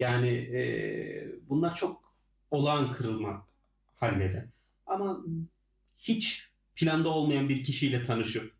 yani 0.00 0.28
e, 0.28 0.60
bunlar 1.48 1.74
çok 1.74 2.14
olağan 2.50 2.92
kırılma 2.92 3.47
halleri. 4.00 4.44
Ama 4.86 5.24
hiç 5.98 6.48
planda 6.74 7.08
olmayan 7.08 7.48
bir 7.48 7.64
kişiyle 7.64 8.02
tanışıp 8.02 8.52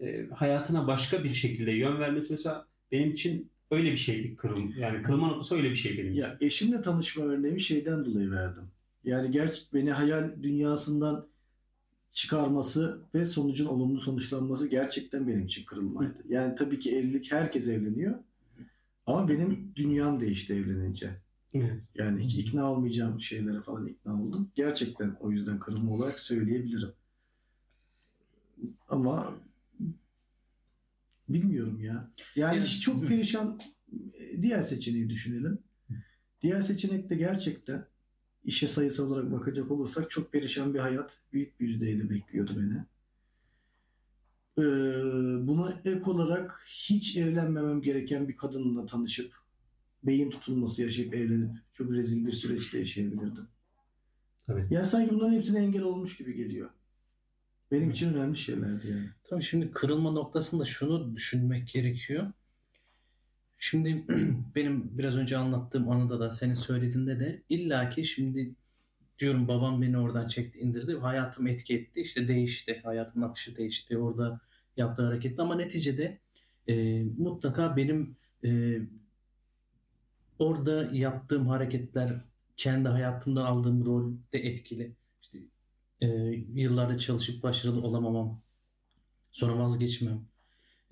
e, 0.00 0.26
hayatına 0.34 0.86
başka 0.86 1.24
bir 1.24 1.34
şekilde 1.34 1.70
yön 1.70 1.98
vermesi 2.00 2.32
mesela 2.32 2.66
benim 2.92 3.12
için 3.12 3.50
öyle 3.70 3.92
bir 3.92 3.96
şey 3.96 4.24
bir 4.24 4.36
kırılma. 4.36 4.70
Yani 4.76 5.02
kırılma 5.02 5.26
noktası 5.26 5.56
öyle 5.56 5.70
bir 5.70 5.76
şey 5.76 5.98
benim 5.98 6.12
için. 6.12 6.22
Ya 6.22 6.36
eşimle 6.40 6.82
tanışma 6.82 7.24
örneğimi 7.24 7.60
şeyden 7.60 8.04
dolayı 8.04 8.30
verdim. 8.30 8.64
Yani 9.04 9.30
gerçi 9.30 9.62
beni 9.74 9.92
hayal 9.92 10.42
dünyasından 10.42 11.26
çıkarması 12.10 13.00
ve 13.14 13.24
sonucun 13.24 13.66
olumlu 13.66 14.00
sonuçlanması 14.00 14.70
gerçekten 14.70 15.28
benim 15.28 15.46
için 15.46 15.64
kırılmaydı. 15.64 16.18
Yani 16.28 16.54
tabii 16.54 16.78
ki 16.78 16.96
evlilik 16.96 17.32
herkes 17.32 17.68
evleniyor. 17.68 18.14
Ama 19.06 19.28
benim 19.28 19.72
dünyam 19.76 20.20
değişti 20.20 20.54
evlenince. 20.54 21.20
Evet. 21.54 21.82
Yani 21.94 22.24
hiç 22.24 22.34
ikna 22.34 22.72
olmayacağım 22.72 23.20
şeylere 23.20 23.62
falan 23.62 23.86
ikna 23.86 24.22
oldum. 24.22 24.50
Gerçekten 24.54 25.16
o 25.20 25.30
yüzden 25.30 25.58
kırılma 25.58 25.90
olarak 25.92 26.20
söyleyebilirim. 26.20 26.92
Ama 28.88 29.34
bilmiyorum 31.28 31.80
ya. 31.80 32.10
Yani 32.36 32.56
Ya- 32.56 32.62
çok 32.62 33.08
perişan 33.08 33.58
diğer 34.42 34.62
seçeneği 34.62 35.10
düşünelim. 35.10 35.58
Diğer 36.42 36.60
seçenekte 36.60 37.14
gerçekten 37.14 37.86
işe 38.44 38.68
sayısal 38.68 39.10
olarak 39.10 39.32
bakacak 39.32 39.70
olursak 39.70 40.10
çok 40.10 40.32
perişan 40.32 40.74
bir 40.74 40.78
hayat 40.78 41.20
büyük 41.32 41.60
bir 41.60 41.66
yüzdeyle 41.66 42.10
bekliyordu 42.10 42.56
beni. 42.56 42.84
Ee, 44.58 44.62
buna 45.48 45.80
ek 45.84 46.10
olarak 46.10 46.64
hiç 46.68 47.16
evlenmemem 47.16 47.82
gereken 47.82 48.28
bir 48.28 48.36
kadınla 48.36 48.86
tanışıp 48.86 49.32
beyin 50.02 50.30
tutulması 50.30 50.82
yaşayıp 50.82 51.14
evlenip 51.14 51.50
çok 51.72 51.92
rezil 51.92 52.26
bir 52.26 52.32
süreçte 52.32 52.78
yaşayabilirdim. 52.78 53.48
Tabii. 54.46 54.66
Yani 54.70 54.86
sanki 54.86 55.14
bunların 55.14 55.32
hepsine 55.32 55.58
engel 55.58 55.82
olmuş 55.82 56.16
gibi 56.16 56.34
geliyor. 56.34 56.70
Benim 57.70 57.90
için 57.90 58.14
önemli 58.14 58.36
şeylerdi 58.36 58.88
yani. 58.90 59.08
Tabii 59.24 59.42
şimdi 59.42 59.70
kırılma 59.70 60.10
noktasında 60.10 60.64
şunu 60.64 61.16
düşünmek 61.16 61.68
gerekiyor. 61.68 62.32
Şimdi 63.58 64.04
benim 64.54 64.98
biraz 64.98 65.16
önce 65.16 65.36
anlattığım 65.36 65.90
anıda 65.90 66.20
da 66.20 66.32
senin 66.32 66.54
söylediğinde 66.54 67.20
de 67.20 67.42
illaki 67.48 68.04
şimdi 68.04 68.54
diyorum 69.18 69.48
babam 69.48 69.82
beni 69.82 69.98
oradan 69.98 70.26
çekti 70.28 70.58
indirdi. 70.58 70.94
Hayatım 70.94 71.46
etki 71.46 71.74
etti. 71.74 72.00
işte 72.00 72.28
değişti. 72.28 72.80
Hayatımın 72.84 73.28
akışı 73.28 73.56
değişti. 73.56 73.98
Orada 73.98 74.40
yaptığı 74.76 75.02
hareketler 75.02 75.44
ama 75.44 75.54
neticede 75.56 76.18
e, 76.68 77.02
mutlaka 77.18 77.76
benim 77.76 78.16
e, 78.44 78.78
orada 80.38 80.96
yaptığım 80.96 81.48
hareketler 81.48 82.20
kendi 82.56 82.88
hayatımda 82.88 83.46
aldığım 83.46 83.86
rol 83.86 84.12
de 84.32 84.38
etkili. 84.38 84.96
İşte 85.22 85.38
e, 86.00 86.06
yıllarda 86.54 86.98
çalışıp 86.98 87.42
başarılı 87.42 87.82
olamamam, 87.82 88.40
sonra 89.32 89.58
vazgeçmem. 89.58 90.24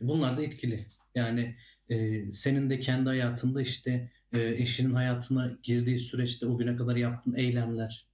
Bunlar 0.01 0.37
da 0.37 0.43
etkili. 0.43 0.81
Yani 1.15 1.57
e, 1.89 2.33
senin 2.33 2.71
de 2.71 2.81
kendi 2.81 3.09
hayatında 3.09 3.63
işte 3.63 4.13
e, 4.33 4.41
eşinin 4.41 4.95
hayatına 4.95 5.59
girdiği 5.63 5.99
süreçte 5.99 6.47
o 6.47 6.59
güne 6.59 6.77
kadar 6.77 6.97
yaptığın 6.97 7.35
eylemler 7.35 8.07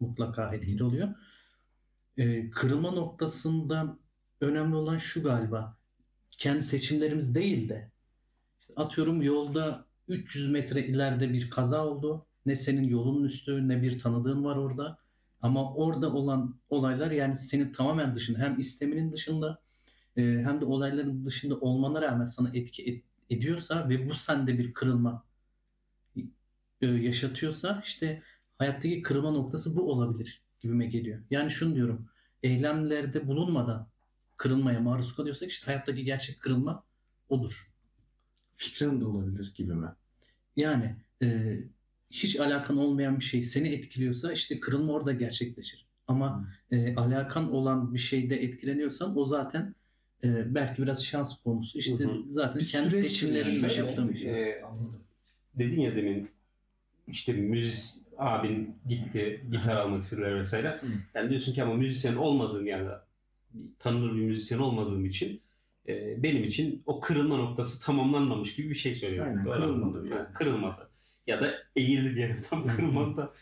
mutlaka 0.00 0.54
etkili 0.54 0.84
oluyor. 0.84 1.14
E, 2.16 2.50
kırılma 2.50 2.90
noktasında 2.90 3.98
önemli 4.40 4.74
olan 4.74 4.98
şu 4.98 5.22
galiba. 5.22 5.78
Kendi 6.30 6.62
seçimlerimiz 6.62 7.34
değil 7.34 7.68
de 7.68 7.90
işte 8.60 8.74
atıyorum 8.76 9.22
yolda 9.22 9.87
300 10.08 10.50
metre 10.50 10.86
ileride 10.86 11.32
bir 11.32 11.50
kaza 11.50 11.86
oldu. 11.86 12.26
Ne 12.46 12.56
senin 12.56 12.84
yolunun 12.88 13.24
üstü 13.24 13.68
ne 13.68 13.82
bir 13.82 13.98
tanıdığın 13.98 14.44
var 14.44 14.56
orada. 14.56 14.98
Ama 15.42 15.74
orada 15.74 16.12
olan 16.12 16.60
olaylar 16.70 17.10
yani 17.10 17.36
senin 17.38 17.72
tamamen 17.72 18.16
dışında 18.16 18.38
hem 18.38 18.58
isteminin 18.58 19.12
dışında 19.12 19.58
e, 20.16 20.22
hem 20.22 20.60
de 20.60 20.64
olayların 20.64 21.26
dışında 21.26 21.60
olmana 21.60 22.02
rağmen 22.02 22.24
sana 22.24 22.50
etki 22.54 22.82
et- 22.82 23.04
ediyorsa 23.30 23.88
ve 23.88 24.08
bu 24.08 24.14
sende 24.14 24.58
bir 24.58 24.72
kırılma 24.74 25.24
e, 26.80 26.86
yaşatıyorsa 26.86 27.82
işte 27.84 28.22
hayattaki 28.58 29.02
kırılma 29.02 29.30
noktası 29.30 29.76
bu 29.76 29.92
olabilir 29.92 30.42
gibime 30.60 30.86
geliyor. 30.86 31.22
Yani 31.30 31.50
şunu 31.50 31.74
diyorum. 31.74 32.08
Eylemlerde 32.42 33.26
bulunmadan 33.28 33.88
kırılmaya 34.36 34.80
maruz 34.80 35.16
kalıyorsak 35.16 35.50
işte 35.50 35.66
hayattaki 35.66 36.04
gerçek 36.04 36.40
kırılma 36.40 36.84
odur. 37.28 37.72
Fikren 38.58 39.00
de 39.00 39.04
olabilir 39.04 39.52
gibi 39.54 39.74
mi? 39.74 39.86
Yani 40.56 40.96
e, 41.22 41.58
hiç 42.10 42.40
alakan 42.40 42.76
olmayan 42.76 43.18
bir 43.20 43.24
şey 43.24 43.42
seni 43.42 43.68
etkiliyorsa 43.68 44.32
işte 44.32 44.60
kırılma 44.60 44.92
orada 44.92 45.12
gerçekleşir. 45.12 45.86
Ama 46.08 46.48
e, 46.70 46.96
alakan 46.96 47.52
olan 47.52 47.94
bir 47.94 47.98
şeyde 47.98 48.42
etkileniyorsan 48.42 49.18
o 49.18 49.24
zaten 49.24 49.74
e, 50.24 50.54
belki 50.54 50.82
biraz 50.82 51.04
şans 51.04 51.42
konusu. 51.42 51.78
İşte 51.78 52.04
Hı 52.04 52.08
hı. 52.08 52.22
zaten 52.30 52.60
Bir 52.60 52.68
kendi 52.68 52.90
seçimlerin 52.90 53.62
yani. 53.62 53.76
yaptığın 53.78 54.08
bir 54.08 54.16
Şöyle, 54.16 54.34
şey. 54.34 54.50
Ee, 54.50 54.62
Anladım. 54.62 55.00
dedin 55.54 55.80
ya 55.80 55.96
demin 55.96 56.28
işte 57.06 57.32
müzis 57.32 58.06
abin 58.16 58.76
gitti 58.88 59.46
gitar 59.50 59.76
almak 59.76 60.04
istediler 60.04 60.38
vesaire. 60.38 60.68
Hı. 60.80 60.86
Sen 61.12 61.30
diyorsun 61.30 61.52
ki 61.52 61.62
ama 61.62 61.74
müzisyen 61.74 62.14
olmadığım 62.16 62.66
yani 62.66 62.88
tanınır 63.78 64.16
bir 64.16 64.22
müzisyen 64.22 64.58
olmadığım 64.58 65.04
için 65.04 65.40
e, 65.88 66.22
benim 66.22 66.44
için 66.44 66.82
o 66.86 67.00
kırılma 67.00 67.36
noktası 67.36 67.86
tamamlanmamış 67.86 68.54
gibi 68.56 68.70
bir 68.70 68.74
şey 68.74 68.94
söylüyorum. 68.94 69.32
Aynen, 69.32 69.50
kırılmadı 69.50 70.08
yani. 70.08 70.32
Kırılmadı. 70.34 70.90
Ya 71.26 71.40
da 71.40 71.54
eğildi 71.76 72.14
diyelim 72.14 72.42
tam 72.50 72.66
kırılmadı 72.66 73.16
da 73.16 73.32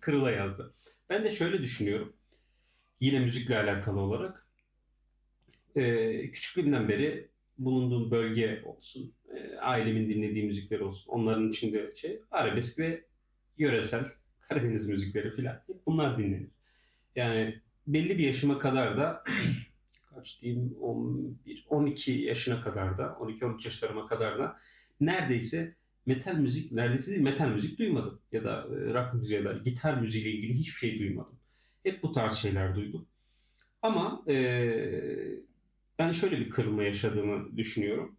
kırıla 0.00 0.30
yazdı. 0.30 0.72
Ben 1.10 1.24
de 1.24 1.30
şöyle 1.30 1.62
düşünüyorum. 1.62 2.16
Yine 3.00 3.20
müzikle 3.20 3.58
alakalı 3.58 4.00
olarak. 4.00 4.46
E, 5.76 6.30
küçüklüğümden 6.30 6.88
beri 6.88 7.30
bulunduğum 7.58 8.10
bölge 8.10 8.62
olsun, 8.64 9.14
e, 9.36 9.56
ailemin 9.56 10.08
dinlediği 10.08 10.46
müzikler 10.46 10.80
olsun. 10.80 11.10
Onların 11.10 11.50
içinde 11.50 11.92
şey 11.96 12.20
arabesk 12.30 12.78
ve 12.78 13.04
yöresel 13.58 14.04
Karadeniz 14.48 14.88
müzikleri 14.88 15.36
filan. 15.36 15.62
Bunlar 15.86 16.18
dinlenir. 16.18 16.50
Yani 17.16 17.60
belli 17.86 18.18
bir 18.18 18.24
yaşıma 18.24 18.58
kadar 18.58 18.96
da 18.96 19.24
kaç 20.16 20.42
diyeyim 20.42 20.76
11 20.80 21.66
12 21.68 22.12
yaşına 22.12 22.60
kadar 22.60 22.98
da 22.98 23.16
12 23.20 23.46
13 23.46 23.64
yaşlarıma 23.64 24.06
kadar 24.06 24.38
da 24.38 24.56
neredeyse 25.00 25.76
metal 26.06 26.34
müzik 26.34 26.72
neredeyse 26.72 27.10
değil 27.10 27.22
metal 27.22 27.48
müzik 27.48 27.78
duymadım 27.78 28.20
ya 28.32 28.44
da 28.44 28.66
e, 28.70 28.94
rock 28.94 29.14
müziği 29.14 29.38
ya 29.38 29.44
da 29.44 29.52
gitar 29.52 30.00
müziğiyle 30.00 30.30
ilgili 30.30 30.54
hiçbir 30.54 30.78
şey 30.78 30.98
duymadım. 30.98 31.38
Hep 31.82 32.02
bu 32.02 32.12
tarz 32.12 32.34
şeyler 32.34 32.74
duydum. 32.74 33.06
Ama 33.82 34.24
e, 34.28 34.36
ben 35.98 36.12
şöyle 36.12 36.40
bir 36.40 36.50
kırılma 36.50 36.82
yaşadığımı 36.82 37.56
düşünüyorum. 37.56 38.16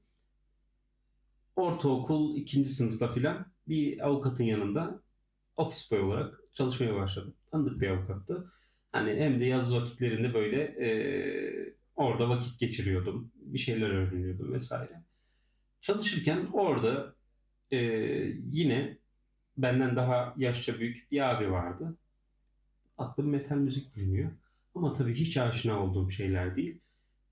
Ortaokul 1.55 2.37
ikinci 2.37 2.69
sınıfta 2.69 3.13
filan 3.13 3.45
bir 3.67 4.07
avukatın 4.07 4.43
yanında 4.43 5.01
ofis 5.57 5.91
boy 5.91 5.99
olarak 5.99 6.39
çalışmaya 6.53 6.95
başladım. 6.95 7.33
Tanıdık 7.51 7.81
bir 7.81 7.87
avukattı. 7.87 8.51
Hani 8.91 9.15
hem 9.15 9.39
de 9.39 9.45
yaz 9.45 9.75
vakitlerinde 9.75 10.33
böyle 10.33 10.61
e, 10.61 10.89
orada 11.97 12.29
vakit 12.29 12.59
geçiriyordum. 12.59 13.31
Bir 13.35 13.59
şeyler 13.59 13.89
öğreniyordum 13.89 14.53
vesaire. 14.53 15.03
Çalışırken 15.81 16.47
orada 16.53 17.15
e, 17.71 17.77
yine 18.51 18.97
benden 19.57 19.95
daha 19.95 20.33
yaşça 20.37 20.79
büyük 20.79 21.11
bir 21.11 21.35
abi 21.35 21.51
vardı. 21.51 21.97
Aklım 22.97 23.29
metal 23.29 23.55
müzik 23.55 23.95
dinliyor. 23.95 24.31
Ama 24.75 24.93
tabii 24.93 25.15
hiç 25.15 25.37
aşina 25.37 25.83
olduğum 25.83 26.09
şeyler 26.09 26.55
değil. 26.55 26.79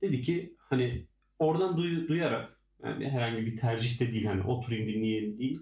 Dedi 0.02 0.22
ki 0.22 0.56
hani 0.58 1.08
oradan 1.40 1.78
duy- 1.78 2.08
duyarak 2.08 2.60
yani 2.84 3.10
herhangi 3.10 3.46
bir 3.46 3.58
tercihte 3.58 4.12
değil 4.12 4.26
hani 4.26 4.44
oturayım 4.44 4.88
dinleyeyim 4.88 5.38
değil. 5.38 5.60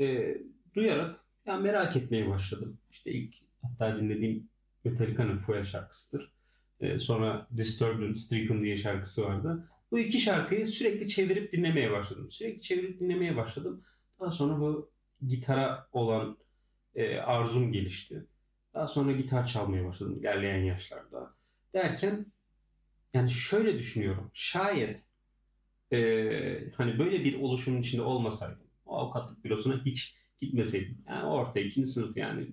E, 0.00 0.38
duyarak 0.74 1.20
ya 1.46 1.56
merak 1.56 1.96
etmeye 1.96 2.28
başladım. 2.28 2.78
İşte 2.90 3.12
ilk 3.12 3.34
hatta 3.62 3.98
dinlediğim 3.98 4.48
Metallica'nın 4.84 5.38
Foya 5.38 5.64
şarkısıdır. 5.64 6.32
E, 6.80 6.98
sonra 6.98 7.48
Disturbed 7.56 8.14
Stricken 8.14 8.64
diye 8.64 8.76
şarkısı 8.76 9.24
vardı. 9.24 9.68
Bu 9.90 9.98
iki 9.98 10.20
şarkıyı 10.20 10.66
sürekli 10.66 11.08
çevirip 11.08 11.52
dinlemeye 11.52 11.92
başladım. 11.92 12.30
Sürekli 12.30 12.62
çevirip 12.62 13.00
dinlemeye 13.00 13.36
başladım. 13.36 13.82
Daha 14.20 14.30
sonra 14.30 14.60
bu 14.60 14.90
gitara 15.26 15.88
olan 15.92 16.38
e, 16.94 17.18
arzum 17.18 17.72
gelişti. 17.72 18.26
Daha 18.74 18.86
sonra 18.86 19.12
gitar 19.12 19.46
çalmaya 19.46 19.84
başladım 19.84 20.18
ilerleyen 20.20 20.64
yaşlarda. 20.64 21.34
Derken 21.74 22.26
yani 23.14 23.30
şöyle 23.30 23.78
düşünüyorum. 23.78 24.30
Şayet 24.34 25.06
e, 25.92 25.98
hani 26.76 26.98
böyle 26.98 27.24
bir 27.24 27.40
oluşumun 27.40 27.80
içinde 27.80 28.02
olmasaydım 28.02 28.64
o 28.86 28.96
avukatlık 28.96 29.44
bürosuna 29.44 29.84
hiç 29.84 30.16
gitmeseydim. 30.38 30.98
Yani 31.08 31.24
orta 31.24 31.60
ikinci 31.60 31.90
sınıf 31.90 32.16
yani 32.16 32.48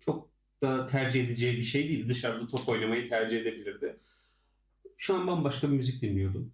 çok 0.00 0.31
da 0.62 0.86
tercih 0.86 1.24
edeceği 1.24 1.56
bir 1.56 1.62
şey 1.62 1.88
değil. 1.88 2.08
Dışarıda 2.08 2.48
top 2.48 2.68
oynamayı 2.68 3.08
tercih 3.08 3.40
edebilirdi. 3.40 3.96
Şu 4.96 5.14
an 5.14 5.26
bambaşka 5.26 5.70
bir 5.70 5.76
müzik 5.76 6.02
dinliyordum. 6.02 6.52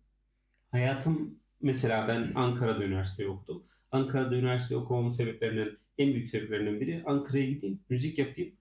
Hayatım 0.71 1.35
mesela 1.63 2.09
ben 2.09 2.33
Ankara'da 2.35 2.85
üniversite 2.85 3.29
okudum. 3.29 3.63
Ankara'da 3.93 4.37
üniversite 4.37 4.77
okumamın 4.77 5.11
sebeplerinden 5.11 5.77
en 5.99 6.15
büyük 6.15 6.29
sebeplerinden 6.29 6.81
biri 6.81 7.03
Ankara'ya 7.07 7.47
gideyim, 7.47 7.81
müzik 7.89 8.19
yapayım. 8.19 8.53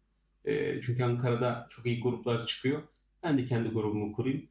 E, 0.46 0.82
çünkü 0.82 1.04
Ankara'da 1.04 1.68
çok 1.70 1.86
iyi 1.86 2.02
gruplar 2.02 2.46
çıkıyor. 2.46 2.84
Ben 3.24 3.38
de 3.38 3.46
kendi 3.46 3.70
grubumu 3.70 4.14
kurayım. 4.14 4.48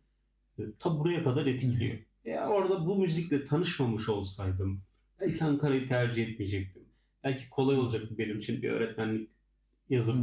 E, 0.58 0.62
ta 0.78 0.98
buraya 0.98 1.24
kadar 1.24 1.46
etkiliyor. 1.46 1.98
E, 2.24 2.40
orada 2.40 2.86
bu 2.86 2.96
müzikle 2.96 3.44
tanışmamış 3.44 4.08
olsaydım 4.08 4.82
belki 5.20 5.44
Ankara'yı 5.44 5.86
tercih 5.86 6.28
etmeyecektim. 6.28 6.82
Belki 7.24 7.50
kolay 7.50 7.76
olacaktı 7.76 8.18
benim 8.18 8.38
için 8.38 8.62
bir 8.62 8.70
öğretmenlik 8.70 9.30
yazıp 9.90 10.16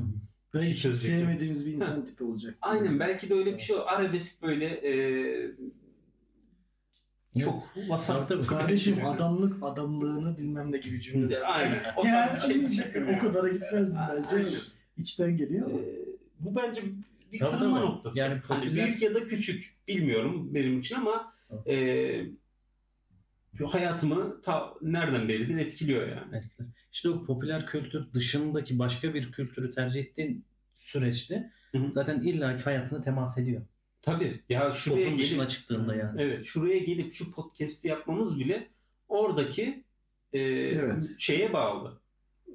Belki 0.54 0.70
hiç 0.74 0.82
sevmediğimiz 0.96 1.66
bir 1.66 1.74
insan 1.74 2.06
tipi 2.06 2.24
olacak. 2.24 2.56
Aynen 2.62 3.00
belki 3.00 3.30
de 3.30 3.34
öyle 3.34 3.54
bir 3.54 3.60
şey. 3.62 3.76
Arabesk 3.86 4.44
böyle 4.44 4.66
e, 4.66 4.92
çok 7.40 7.64
vasat. 7.90 8.48
Kardeşim 8.48 9.06
adamlık 9.06 9.64
adamlığını 9.64 10.38
bilmem 10.38 10.72
ne 10.72 10.78
gibi 10.78 11.02
cümleler. 11.02 11.42
Aynen. 11.46 11.84
O 11.98 12.06
Ya, 12.06 12.28
tarz 12.28 12.36
bir 12.36 12.54
şey 12.54 12.60
diyecektim 12.60 13.04
o 13.08 13.12
yani. 13.12 13.20
kadara 13.20 13.48
gitmezdim 13.48 13.98
bence. 14.10 14.36
Aynen. 14.36 14.60
İçten 14.98 15.38
geliyor 15.38 15.66
ama. 15.70 15.80
E, 15.80 15.84
bu 16.40 16.56
bence 16.56 16.82
bir 17.34 17.40
kırılma 17.40 17.80
noktası. 17.80 18.20
Yani 18.20 18.40
hani 18.48 18.64
popüler- 18.64 18.86
büyük 18.88 19.02
ya 19.02 19.14
da 19.16 19.26
küçük 19.26 19.74
bilmiyorum 19.88 20.50
benim 20.54 20.80
için 20.80 20.96
ama 20.96 21.34
e, 21.68 21.76
hayatımı 23.74 24.42
ta 24.42 24.74
nereden 24.82 25.28
beridir 25.28 25.58
etkiliyor 25.58 26.08
yani. 26.08 26.38
etkiler. 26.38 26.68
İşte 26.92 27.10
o 27.10 27.24
popüler 27.24 27.68
kültür 27.68 28.14
dışındaki 28.14 28.80
başka 28.80 29.14
bir 29.14 29.32
kültürü 29.32 29.72
tercih 29.72 30.02
ettiğin 30.02 30.46
süreçte 30.76 31.52
Hı 31.72 31.78
hı. 31.78 31.92
zaten 31.94 32.20
illaki 32.22 32.64
hayatına 32.64 33.02
temas 33.02 33.38
ediyor. 33.38 33.62
Tabii. 34.02 34.42
Ya 34.50 34.74
şuraya 34.74 35.18
dışına 35.18 35.38
gelip 35.38 35.50
çıktığında 35.50 35.96
yani. 35.96 36.22
Evet, 36.22 36.46
şuraya 36.46 36.80
gelip 36.80 37.14
şu 37.14 37.32
podcast'i 37.32 37.88
yapmamız 37.88 38.40
bile 38.40 38.68
oradaki 39.08 39.84
e, 40.34 40.40
Evet. 40.40 41.16
şeye 41.20 41.54
bağlı. 41.54 42.00
E, 42.48 42.52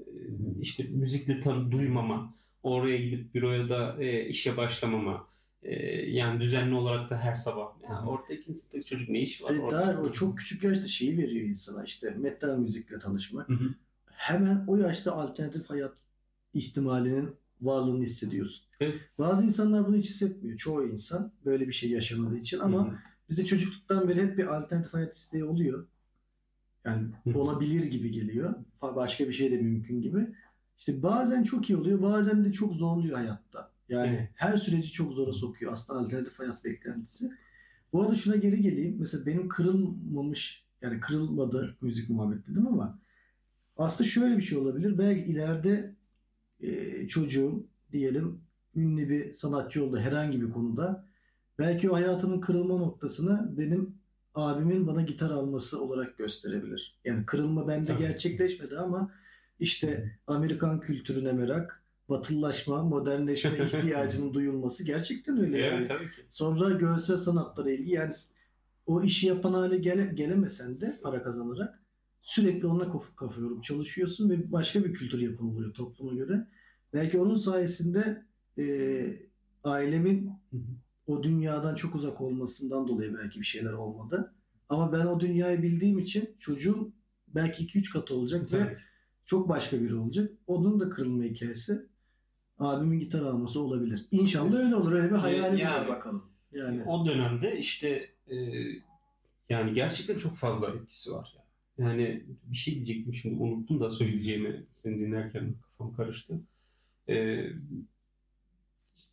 işte 0.61 0.83
müzikle 0.83 1.41
tan 1.41 1.73
duymama, 1.73 2.35
oraya 2.63 2.97
gidip 2.97 3.35
büroya 3.35 3.69
da 3.69 3.97
e, 4.05 4.25
işe 4.29 4.57
başlamama, 4.57 5.29
yani 6.07 6.41
düzenli 6.41 6.75
olarak 6.75 7.11
da 7.11 7.17
her 7.19 7.35
sabah. 7.35 7.69
Ya 7.83 8.05
orada 8.07 8.35
ikinci 8.35 8.59
sınıftaki 8.59 8.85
çocuk 8.85 9.09
ne 9.09 9.21
işi 9.21 9.45
var 9.45 9.55
Ve 9.55 9.61
orada? 9.61 9.81
daha 9.81 10.01
o 10.01 10.13
çok 10.13 10.39
küçük 10.39 10.65
yaşta 10.65 10.87
şeyi 10.87 11.19
veriyor 11.19 11.49
insana 11.49 11.85
işte 11.85 12.11
metal 12.19 12.59
müzikle 12.59 12.99
tanışmak. 12.99 13.49
Hı 13.49 13.53
hı. 13.53 13.75
Hemen 14.07 14.65
o 14.67 14.77
yaşta 14.77 15.13
alternatif 15.13 15.71
hayat 15.71 16.05
ihtimalinin 16.55 17.37
varlığını 17.61 18.03
hissediyorsun. 18.03 18.67
Evet. 18.81 18.99
Bazı 19.19 19.45
insanlar 19.45 19.87
bunu 19.87 19.97
hiç 19.97 20.07
hissetmiyor. 20.07 20.59
Çoğu 20.59 20.87
insan 20.89 21.33
böyle 21.45 21.69
bir 21.69 21.73
şey 21.73 21.91
yaşamadığı 21.91 22.39
için 22.39 22.59
ama 22.59 22.87
Hı 22.87 22.91
hı. 22.91 22.97
bizde 23.31 23.45
çocukluktan 23.45 24.09
beri 24.09 24.23
hep 24.23 24.39
bir 24.39 24.57
alternatif 24.57 24.95
hayat 24.95 25.15
isteği 25.15 25.45
oluyor. 25.45 25.87
Yani 26.85 27.07
Hı 27.25 27.39
olabilir 27.39 27.85
gibi 27.85 28.11
geliyor. 28.11 28.55
Başka 28.83 29.29
bir 29.29 29.33
şey 29.33 29.53
de 29.53 29.59
mümkün 29.59 30.03
gibi. 30.03 30.27
İşte 30.79 31.03
bazen 31.03 31.43
çok 31.43 31.71
iyi 31.71 31.77
oluyor, 31.77 32.03
bazen 32.03 32.45
de 32.45 32.53
çok 32.53 32.75
zorluyor 32.75 33.19
hayatta. 33.19 33.71
Yani 33.89 34.17
Evet. 34.17 34.31
her 34.35 34.57
süreci 34.57 34.93
çok 34.93 35.13
zora 35.13 35.33
sokuyor 35.33 35.73
aslında 35.73 36.01
alternatif 36.01 36.39
hayat 36.39 36.65
beklentisi. 36.65 37.31
Bu 37.93 38.03
arada 38.03 38.15
şuna 38.15 38.37
geri 38.37 38.63
geleyim. 38.63 38.97
Mesela 39.01 39.27
benim 39.27 39.49
kırılmamış, 39.49 40.65
yani 40.83 41.01
kırılmadı 41.01 41.77
müzik 41.81 42.11
muhabbet 42.11 42.47
dedim 42.49 42.67
ama 42.67 42.99
aslında 43.77 44.11
şöyle 44.11 44.37
bir 44.37 44.43
şey 44.43 44.59
olabilir. 44.59 44.99
Belki 44.99 45.31
ileride 45.31 45.95
e, 46.61 47.09
çocuğum 47.09 47.67
diyelim 47.93 48.41
ünlü 48.77 49.09
bir 49.09 49.33
sanatçı 49.33 49.85
oldu 49.85 49.97
herhangi 49.99 50.43
bir 50.43 50.51
konuda. 50.53 51.05
Belki 51.59 51.91
o 51.91 51.95
hayatımın 51.95 52.41
kırılma 52.41 52.79
noktasını 52.79 53.59
benim 53.59 53.95
abimin 54.35 54.87
bana 54.87 55.03
gitar 55.03 55.31
alması 55.31 55.83
olarak 55.83 56.19
gösterebilir. 56.19 56.99
Yani 57.05 57.27
kırılma 57.27 57.69
bende 57.69 57.87
Tabii. 57.87 57.99
gerçekleşmedi 58.03 58.79
ama 58.79 59.11
işte 59.61 60.19
Amerikan 60.27 60.81
kültürüne 60.81 61.33
merak, 61.33 61.83
batılılaşma, 62.09 62.83
modernleşme 62.83 63.51
ihtiyacının 63.67 64.35
duyulması 64.35 64.85
gerçekten 64.85 65.39
öyle 65.39 65.59
yani. 65.59 65.77
Evet 65.77 65.89
tabii 65.89 66.11
ki. 66.11 66.23
Sonra 66.31 66.71
görsel 66.71 67.17
sanatlara 67.17 67.71
ilgi 67.71 67.91
yani 67.91 68.13
o 68.87 69.03
işi 69.03 69.27
yapan 69.27 69.53
hale 69.53 69.79
gele, 69.79 70.13
gelemesen 70.15 70.81
de 70.81 70.99
para 71.03 71.23
kazanarak 71.23 71.83
sürekli 72.23 72.67
onunla 72.67 72.93
kaf 72.93 73.17
kafa 73.17 73.41
yorup 73.41 73.65
çalışıyorsun 73.65 74.31
ve 74.31 74.53
başka 74.53 74.85
bir 74.85 74.95
kültür 74.95 75.19
yapın 75.19 75.47
oluyor 75.47 75.75
topluma 75.75 76.15
göre. 76.15 76.47
Belki 76.93 77.19
onun 77.19 77.35
sayesinde 77.35 78.23
e, 78.59 78.65
ailemin 79.65 80.33
o 81.07 81.23
dünyadan 81.23 81.75
çok 81.75 81.95
uzak 81.95 82.21
olmasından 82.21 82.89
dolayı 82.89 83.15
belki 83.15 83.41
bir 83.41 83.47
şeyler 83.47 83.73
olmadı. 83.73 84.35
Ama 84.69 84.93
ben 84.93 85.07
o 85.07 85.21
dünyayı 85.21 85.63
bildiğim 85.63 85.99
için 85.99 86.31
çocuğum 86.39 86.93
belki 87.29 87.67
2-3 87.67 87.93
katı 87.93 88.15
olacak 88.15 88.53
ve 88.53 88.59
Tabii 88.59 88.75
ki. 88.77 88.83
çok 89.25 89.49
başka 89.49 89.81
biri 89.81 89.95
olacak. 89.95 90.31
Onun 90.47 90.81
da 90.81 90.91
kırılma 90.91 91.25
hikayesi 91.25 91.87
abimin 92.59 93.01
gitar 93.01 93.21
alması 93.23 93.61
olabilir. 93.61 94.07
İnşallah 94.11 94.55
öyle 94.55 94.77
olur. 94.77 94.93
Öyle 94.93 95.11
bir 95.11 95.17
hayalim 95.17 95.53
var 95.55 95.59
Yani- 95.59 95.89
bakalım. 95.89 96.23
Yani 96.53 96.83
O 96.85 97.07
dönemde 97.07 97.59
işte 97.59 98.11
e, 98.31 98.37
yani 99.49 99.75
gerçekten 99.75 100.19
çok 100.19 100.37
fazla 100.37 100.71
etkisi 100.75 101.13
var. 101.13 101.35
ya. 101.37 101.45
Yani 101.87 102.25
bir 102.45 102.57
şey 102.57 102.75
diyecektim 102.75 103.15
şimdi 103.15 103.43
unuttum 103.43 103.81
da 103.81 103.91
söyleyeceğimi 103.91 104.67
seni 104.73 104.99
dinlerken 104.99 105.55
kafam 105.63 105.95
karıştı. 105.97 106.41
E, 107.09 107.15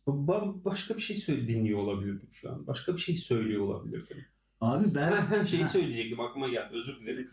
ba- 0.06 0.64
başka 0.64 0.96
bir 0.96 1.00
şey 1.02 1.16
söyle 1.16 1.48
dinliyor 1.48 1.78
olabilirdim 1.78 2.28
şu 2.32 2.50
an. 2.52 2.66
Başka 2.66 2.94
bir 2.96 3.00
şey 3.00 3.16
söylüyor 3.16 3.62
olabilirdim. 3.62 4.24
abi 4.60 4.94
ben 4.94 5.44
şeyi 5.44 5.62
Ha, 5.62 5.68
söyleyecektim 5.68 6.20
aklıma 6.20 6.48
geldi 6.48 6.74
özür 6.74 7.00
dilerim. 7.00 7.28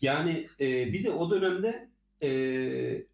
Yani 0.00 0.48
e, 0.60 0.92
bir 0.92 1.04
de 1.04 1.10
o 1.10 1.30
dönemde 1.30 1.88
e, 2.22 3.06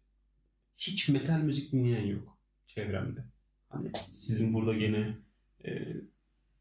hiç 0.77 1.09
metal 1.09 1.39
müzik 1.41 1.71
dinleyen 1.71 2.05
yok 2.05 2.34
çevremde. 2.75 3.19
Hani 3.69 3.91
sizin 4.11 4.53
burada 4.53 4.73
gene 4.73 5.17
e, 5.65 5.87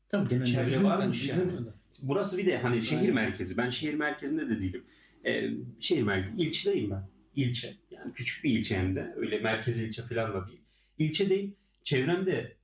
Tabii 0.08 0.28
genelde 0.28 0.46
Çevre 0.46 0.66
bizim- 0.70 0.84
varmış 0.88 1.24
bizim- 1.24 1.48
yani. 1.54 1.66
burası 2.02 2.38
bir 2.38 2.46
de 2.46 2.58
hani 2.58 2.82
şehir 2.84 3.00
Aynen. 3.00 3.14
merkezi. 3.14 3.56
Ben 3.56 3.70
şehir 3.70 3.94
merkezinde 3.94 4.50
de 4.50 4.60
değilim. 4.60 4.84
E, 5.26 5.50
şehir 5.80 6.02
merkezi, 6.02 6.42
ilçedeyim 6.48 6.90
ben. 6.90 7.08
İlçe. 7.36 7.74
Yani 7.90 8.12
küçük 8.12 8.44
bir 8.44 8.50
ilçe 8.50 8.78
hem 8.78 8.96
de. 8.96 9.14
Öyle 9.16 9.38
merkez 9.40 9.80
ilçe 9.80 10.02
falan 10.02 10.34
da 10.34 10.48
değil. 10.48 10.60
İlçedeyim. 10.98 11.56
Çevremde 11.82 12.56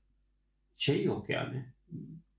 şey 0.77 1.05
yok 1.05 1.31
yani. 1.31 1.65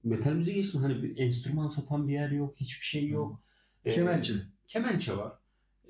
Metal 0.03 0.31
müzik 0.33 0.55
geçtim. 0.55 0.81
Hani 0.81 1.03
bir 1.03 1.17
enstrüman 1.19 1.67
satan 1.67 2.07
bir 2.07 2.13
yer 2.13 2.29
yok. 2.31 2.55
Hiçbir 2.57 2.85
şey 2.85 3.07
yok. 3.07 3.43
E, 3.85 3.91
Kemençe. 3.91 4.33
kemençe 4.67 5.17
var. 5.17 5.33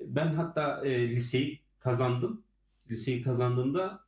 Ben 0.00 0.26
hatta 0.34 0.86
e, 0.86 1.08
liseyi 1.08 1.60
kazandım. 1.78 2.42
Liseyi 2.90 3.22
kazandığımda 3.22 4.04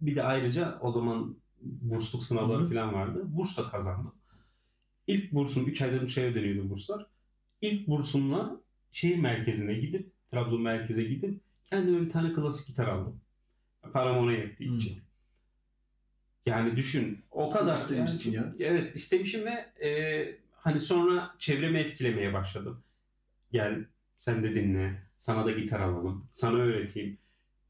bir 0.00 0.16
de 0.16 0.22
ayrıca 0.22 0.78
o 0.80 0.92
zaman 0.92 1.36
bursluk 1.62 2.24
sınavları 2.24 2.60
Hı 2.62 2.64
hı. 2.64 2.68
falan 2.68 2.92
vardı. 2.94 3.22
Burs 3.26 3.56
da 3.58 3.70
kazandım. 3.70 4.14
İlk 5.06 5.32
bursum 5.32 5.66
3 5.68 5.82
aydan 5.82 6.04
3 6.06 6.18
aya 6.18 6.34
dönüyordu 6.34 6.70
burslar. 6.70 7.06
İlk 7.60 7.88
bursumla 7.88 8.60
şehir 8.92 9.18
merkezine 9.18 9.74
gidip 9.74 10.12
Trabzon 10.26 10.62
merkeze 10.62 11.04
gidip 11.04 11.40
kendime 11.64 12.00
bir 12.00 12.10
tane 12.10 12.32
klasik 12.34 12.66
gitar 12.66 12.88
aldım. 12.88 13.20
Param 13.92 14.18
ona 14.18 14.32
yettiği 14.32 14.70
Hı. 14.70 14.76
için. 14.76 15.02
Yani 16.46 16.76
düşün 16.76 17.24
o 17.30 17.44
Çok 17.44 17.52
kadar 17.52 17.76
istemişsin 17.76 18.32
yani, 18.32 18.62
ya. 18.62 18.68
Evet 18.68 18.96
istemişim 18.96 19.44
ve 19.44 19.86
e, 19.88 19.90
hani 20.52 20.80
sonra 20.80 21.34
çevremi 21.38 21.78
etkilemeye 21.78 22.32
başladım. 22.32 22.82
Gel 23.52 23.84
sen 24.18 24.42
de 24.42 24.54
dinle. 24.54 25.02
Sana 25.16 25.46
da 25.46 25.50
gitar 25.50 25.80
alalım. 25.80 26.26
Sana 26.30 26.56
öğreteyim. 26.56 27.18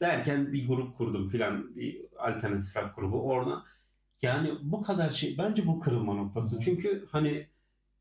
Derken 0.05 0.53
bir 0.53 0.69
grup 0.69 0.97
kurdum 0.97 1.29
filan. 1.29 1.77
Bir 1.77 2.01
alternatif 2.19 2.77
rock 2.77 2.97
grubu. 2.97 3.23
Orada 3.23 3.63
yani 4.23 4.51
bu 4.63 4.83
kadar 4.83 5.11
şey 5.11 5.39
bence 5.39 5.67
bu 5.67 5.81
kırılma 5.81 6.15
noktası. 6.15 6.57
Hı. 6.57 6.61
Çünkü 6.61 7.05
hani 7.11 7.47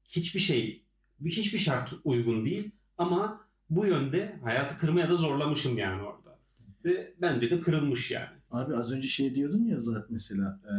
hiçbir 0.08 0.40
şey 0.40 0.84
hiçbir 1.26 1.60
şart 1.60 1.94
uygun 2.04 2.46
değil 2.46 2.72
ama 2.98 3.42
bu 3.70 3.86
yönde 3.86 4.40
hayatı 4.44 4.78
kırmaya 4.78 5.10
da 5.10 5.16
zorlamışım 5.16 5.78
yani 5.78 6.02
orada. 6.02 6.40
Ve 6.86 7.14
bence 7.22 7.50
de 7.50 7.62
kırılmış 7.62 8.12
yani. 8.12 8.38
Abi 8.52 8.76
az 8.76 8.92
önce 8.92 9.08
şey 9.08 9.36
diyordun 9.36 9.66
ya 9.66 9.80
zaten 9.80 10.08
mesela 10.10 10.60
e, 10.66 10.74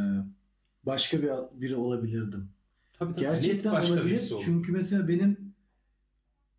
başka 0.87 1.23
bir 1.23 1.31
biri 1.53 1.77
olabilirdim. 1.77 2.49
Tabii 2.93 3.13
tabii. 3.13 3.25
Gerçekten 3.25 3.71
olabilir. 3.71 4.33
Çünkü 4.45 4.73
mesela 4.73 5.09
benim 5.09 5.55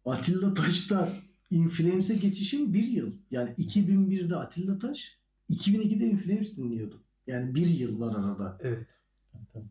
Atilla 0.06 0.54
Taş'ta 0.54 1.10
Inflames'e 1.50 2.16
geçişim 2.16 2.74
bir 2.74 2.84
yıl. 2.84 3.12
Yani 3.32 3.50
2001'de 3.50 4.36
Atilla 4.36 4.78
Taş, 4.78 5.18
2002'de 5.50 6.06
Inflames 6.06 6.58
dinliyordum. 6.58 7.00
Yani 7.28 7.56
bir 7.56 7.68
yıl 7.68 8.00
var 8.00 8.16
arada. 8.16 8.58
Evet. 8.62 9.00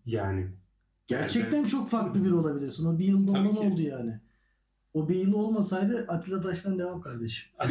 Yani. 0.06 0.48
Gerçekten 1.06 1.64
çok 1.64 1.88
farklı 1.88 2.24
biri 2.24 2.34
olabilirsin. 2.34 2.87
O 2.87 2.98
bir 2.98 3.04
yılda 3.04 3.32
Tabii 3.32 3.48
olan 3.48 3.60
ki. 3.60 3.68
oldu 3.68 3.82
yani. 3.82 4.20
O 4.94 5.08
bir 5.08 5.14
yıl 5.14 5.32
olmasaydı 5.34 6.04
Atilla 6.08 6.40
Taş'tan 6.40 6.78
devam 6.78 7.00
kardeşim. 7.00 7.50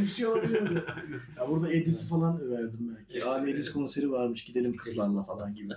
bir 0.00 0.06
şey 0.06 0.26
olabilirdi. 0.26 0.84
Ya 1.36 1.48
burada 1.48 1.72
Edis'i 1.72 2.08
falan 2.08 2.40
överdim 2.40 2.96
belki. 2.96 3.26
Abi 3.26 3.50
Edis 3.50 3.72
konseri 3.72 4.10
varmış 4.10 4.44
gidelim 4.44 4.76
kızlarla 4.76 5.24
falan 5.24 5.54
gibi. 5.54 5.72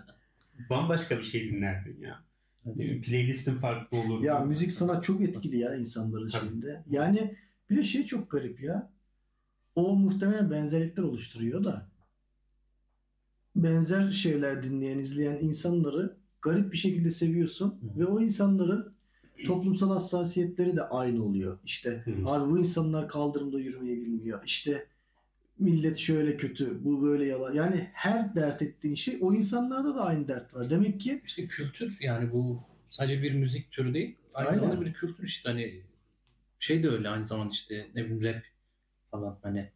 Bambaşka 0.69 1.17
bir 1.17 1.23
şey 1.23 1.51
dinlerdin 1.51 2.01
ya. 2.01 2.23
Bileyim, 2.65 3.01
Playlistin 3.01 3.55
farklı 3.55 3.97
olurdu. 3.97 4.25
Ya 4.25 4.39
müzik 4.39 4.71
sanat 4.71 5.03
çok 5.03 5.21
etkili 5.21 5.57
ya 5.57 5.75
insanların 5.75 6.27
şeyinde. 6.27 6.83
Yani 6.89 7.35
bir 7.69 7.77
de 7.77 7.83
şey 7.83 8.05
çok 8.05 8.31
garip 8.31 8.63
ya. 8.63 8.89
O 9.75 9.95
muhtemelen 9.95 10.51
benzerlikler 10.51 11.03
oluşturuyor 11.03 11.63
da 11.63 11.91
benzer 13.55 14.11
şeyler 14.11 14.63
dinleyen, 14.63 14.97
izleyen 14.97 15.37
insanları 15.41 16.17
garip 16.41 16.71
bir 16.71 16.77
şekilde 16.77 17.11
seviyorsun 17.11 17.67
Hı. 17.69 17.99
ve 17.99 18.05
o 18.05 18.21
insanların 18.21 18.93
toplumsal 19.45 19.93
hassasiyetleri 19.93 20.75
de 20.75 20.81
aynı 20.81 21.23
oluyor. 21.23 21.59
İşte 21.65 22.03
Hı. 22.05 22.11
abi 22.25 22.51
bu 22.51 22.59
insanlar 22.59 23.07
kaldırımda 23.07 23.59
yürümeyi 23.59 24.01
bilmiyor. 24.01 24.39
İşte 24.45 24.87
millet 25.61 25.97
şöyle 25.97 26.37
kötü, 26.37 26.85
bu 26.85 27.03
böyle 27.03 27.25
yalan. 27.25 27.53
Yani 27.53 27.89
her 27.93 28.35
dert 28.35 28.61
ettiğin 28.61 28.95
şey 28.95 29.17
o 29.21 29.33
insanlarda 29.33 29.95
da 29.95 30.05
aynı 30.05 30.27
dert 30.27 30.55
var. 30.55 30.69
Demek 30.69 31.01
ki 31.01 31.21
İşte 31.25 31.47
kültür 31.47 31.97
yani 32.01 32.31
bu 32.31 32.63
sadece 32.89 33.21
bir 33.23 33.33
müzik 33.33 33.71
türü 33.71 33.93
değil. 33.93 34.17
Aynı 34.33 34.49
Aynen. 34.49 34.61
zamanda 34.61 34.85
bir 34.85 34.93
kültür 34.93 35.23
işte 35.23 35.49
hani 35.49 35.81
şey 36.59 36.83
de 36.83 36.89
öyle 36.89 37.09
aynı 37.09 37.25
zamanda 37.25 37.51
işte 37.53 37.87
ne 37.95 38.03
bileyim 38.05 38.23
rap 38.23 38.43
falan 39.11 39.39
hani 39.43 39.69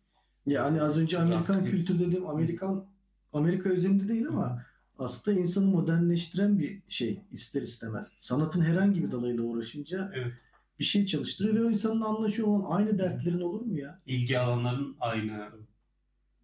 Yani 0.47 0.81
az 0.81 0.99
önce 0.99 1.19
Amerikan 1.19 1.59
Rock. 1.61 1.69
kültür 1.69 1.99
dedim. 1.99 2.27
Amerikan 2.27 2.85
Amerika 3.33 3.69
üzerinde 3.69 4.07
değil 4.07 4.27
ama 4.27 4.65
aslında 4.99 5.39
insanı 5.39 5.65
modernleştiren 5.67 6.59
bir 6.59 6.81
şey 6.87 7.21
ister 7.31 7.61
istemez. 7.61 8.13
Sanatın 8.17 8.61
herhangi 8.61 9.03
bir 9.03 9.11
dalıyla 9.11 9.43
uğraşınca 9.43 10.11
Evet. 10.15 10.33
bir 10.79 10.83
şey 10.83 11.05
çalıştırıyor 11.05 11.55
ve 11.55 11.63
o 11.65 11.69
insanın 11.69 12.01
anlaşıyor 12.01 12.47
olan 12.47 12.77
aynı 12.77 12.99
dertlerin 12.99 13.41
olur 13.41 13.61
mu 13.61 13.79
ya? 13.79 13.99
İlgi 14.05 14.39
alanların 14.39 14.95
aynı. 14.99 15.49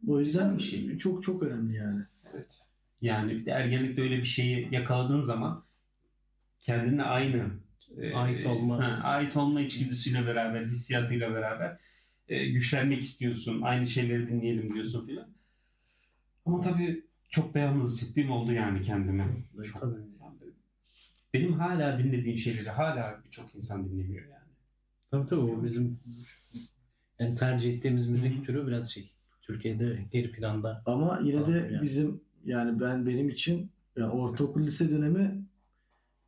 O 0.07 0.19
yüzden 0.19 0.57
bir 0.57 0.63
şey. 0.63 0.97
çok 0.97 1.23
çok 1.23 1.43
önemli 1.43 1.75
yani. 1.75 2.01
Evet. 2.33 2.59
Yani 3.01 3.31
bir 3.31 3.45
de 3.45 3.51
ergenlikte 3.51 4.01
öyle 4.01 4.17
bir 4.17 4.25
şeyi 4.25 4.67
yakaladığın 4.71 5.21
zaman 5.21 5.63
kendine 6.59 7.03
aynı 7.03 7.45
e, 7.97 8.13
Ait 8.13 8.45
olma. 8.45 8.87
ha, 8.87 9.03
ait 9.03 9.37
olma 9.37 9.61
içgüdüsüyle 9.61 10.25
beraber, 10.25 10.65
hissiyatıyla 10.65 11.33
beraber 11.33 11.77
e, 12.27 12.45
güçlenmek 12.45 13.01
istiyorsun. 13.03 13.61
Aynı 13.61 13.87
şeyleri 13.87 14.27
dinleyelim 14.27 14.73
diyorsun 14.73 15.05
filan. 15.07 15.27
Ama 16.45 16.61
tabii 16.61 17.03
çok 17.29 17.53
da 17.53 17.59
yalnız 17.59 17.93
hissettiğim 18.01 18.31
oldu 18.31 18.53
yani 18.53 18.81
kendime. 18.81 19.25
Çok- 19.65 19.81
tabii. 19.81 19.99
yani 20.21 20.37
benim 21.33 21.53
hala 21.53 21.99
dinlediğim 21.99 22.37
şeyleri 22.39 22.69
hala 22.69 23.21
birçok 23.25 23.55
insan 23.55 23.89
dinlemiyor 23.89 24.23
yani. 24.27 24.41
Tabii 25.11 25.29
tabii 25.29 25.41
o 25.41 25.63
bizim 25.63 25.99
yani 27.19 27.35
tercih 27.35 27.73
ettiğimiz 27.73 28.09
müzik 28.09 28.35
Hı 28.37 28.39
hı. 28.41 28.43
türü 28.45 28.67
biraz 28.67 28.91
şey 28.91 29.11
Türkiye'de 29.53 30.05
geri 30.11 30.31
planda. 30.31 30.83
Ama 30.85 31.19
yine 31.23 31.47
de 31.47 31.51
yani. 31.51 31.81
bizim 31.81 32.21
yani 32.45 32.79
ben 32.79 33.05
benim 33.07 33.29
için 33.29 33.71
yani 33.97 34.11
ortaokul 34.11 34.63
lise 34.63 34.91
dönemi 34.91 35.45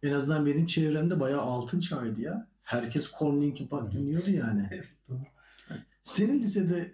en 0.04 0.14
azından 0.14 0.46
benim 0.46 0.66
çevremde 0.66 1.20
bayağı 1.20 1.42
altın 1.42 1.80
çağıydı 1.80 2.22
ya. 2.22 2.48
Herkes 2.64 3.08
Korn 3.08 3.42
Linkin 3.42 3.68
Park 3.68 3.92
dinliyordu 3.94 4.30
yani. 4.32 4.68
Evet 4.72 4.90
doğru. 5.10 5.20
Senin 6.02 6.40
lisede 6.40 6.92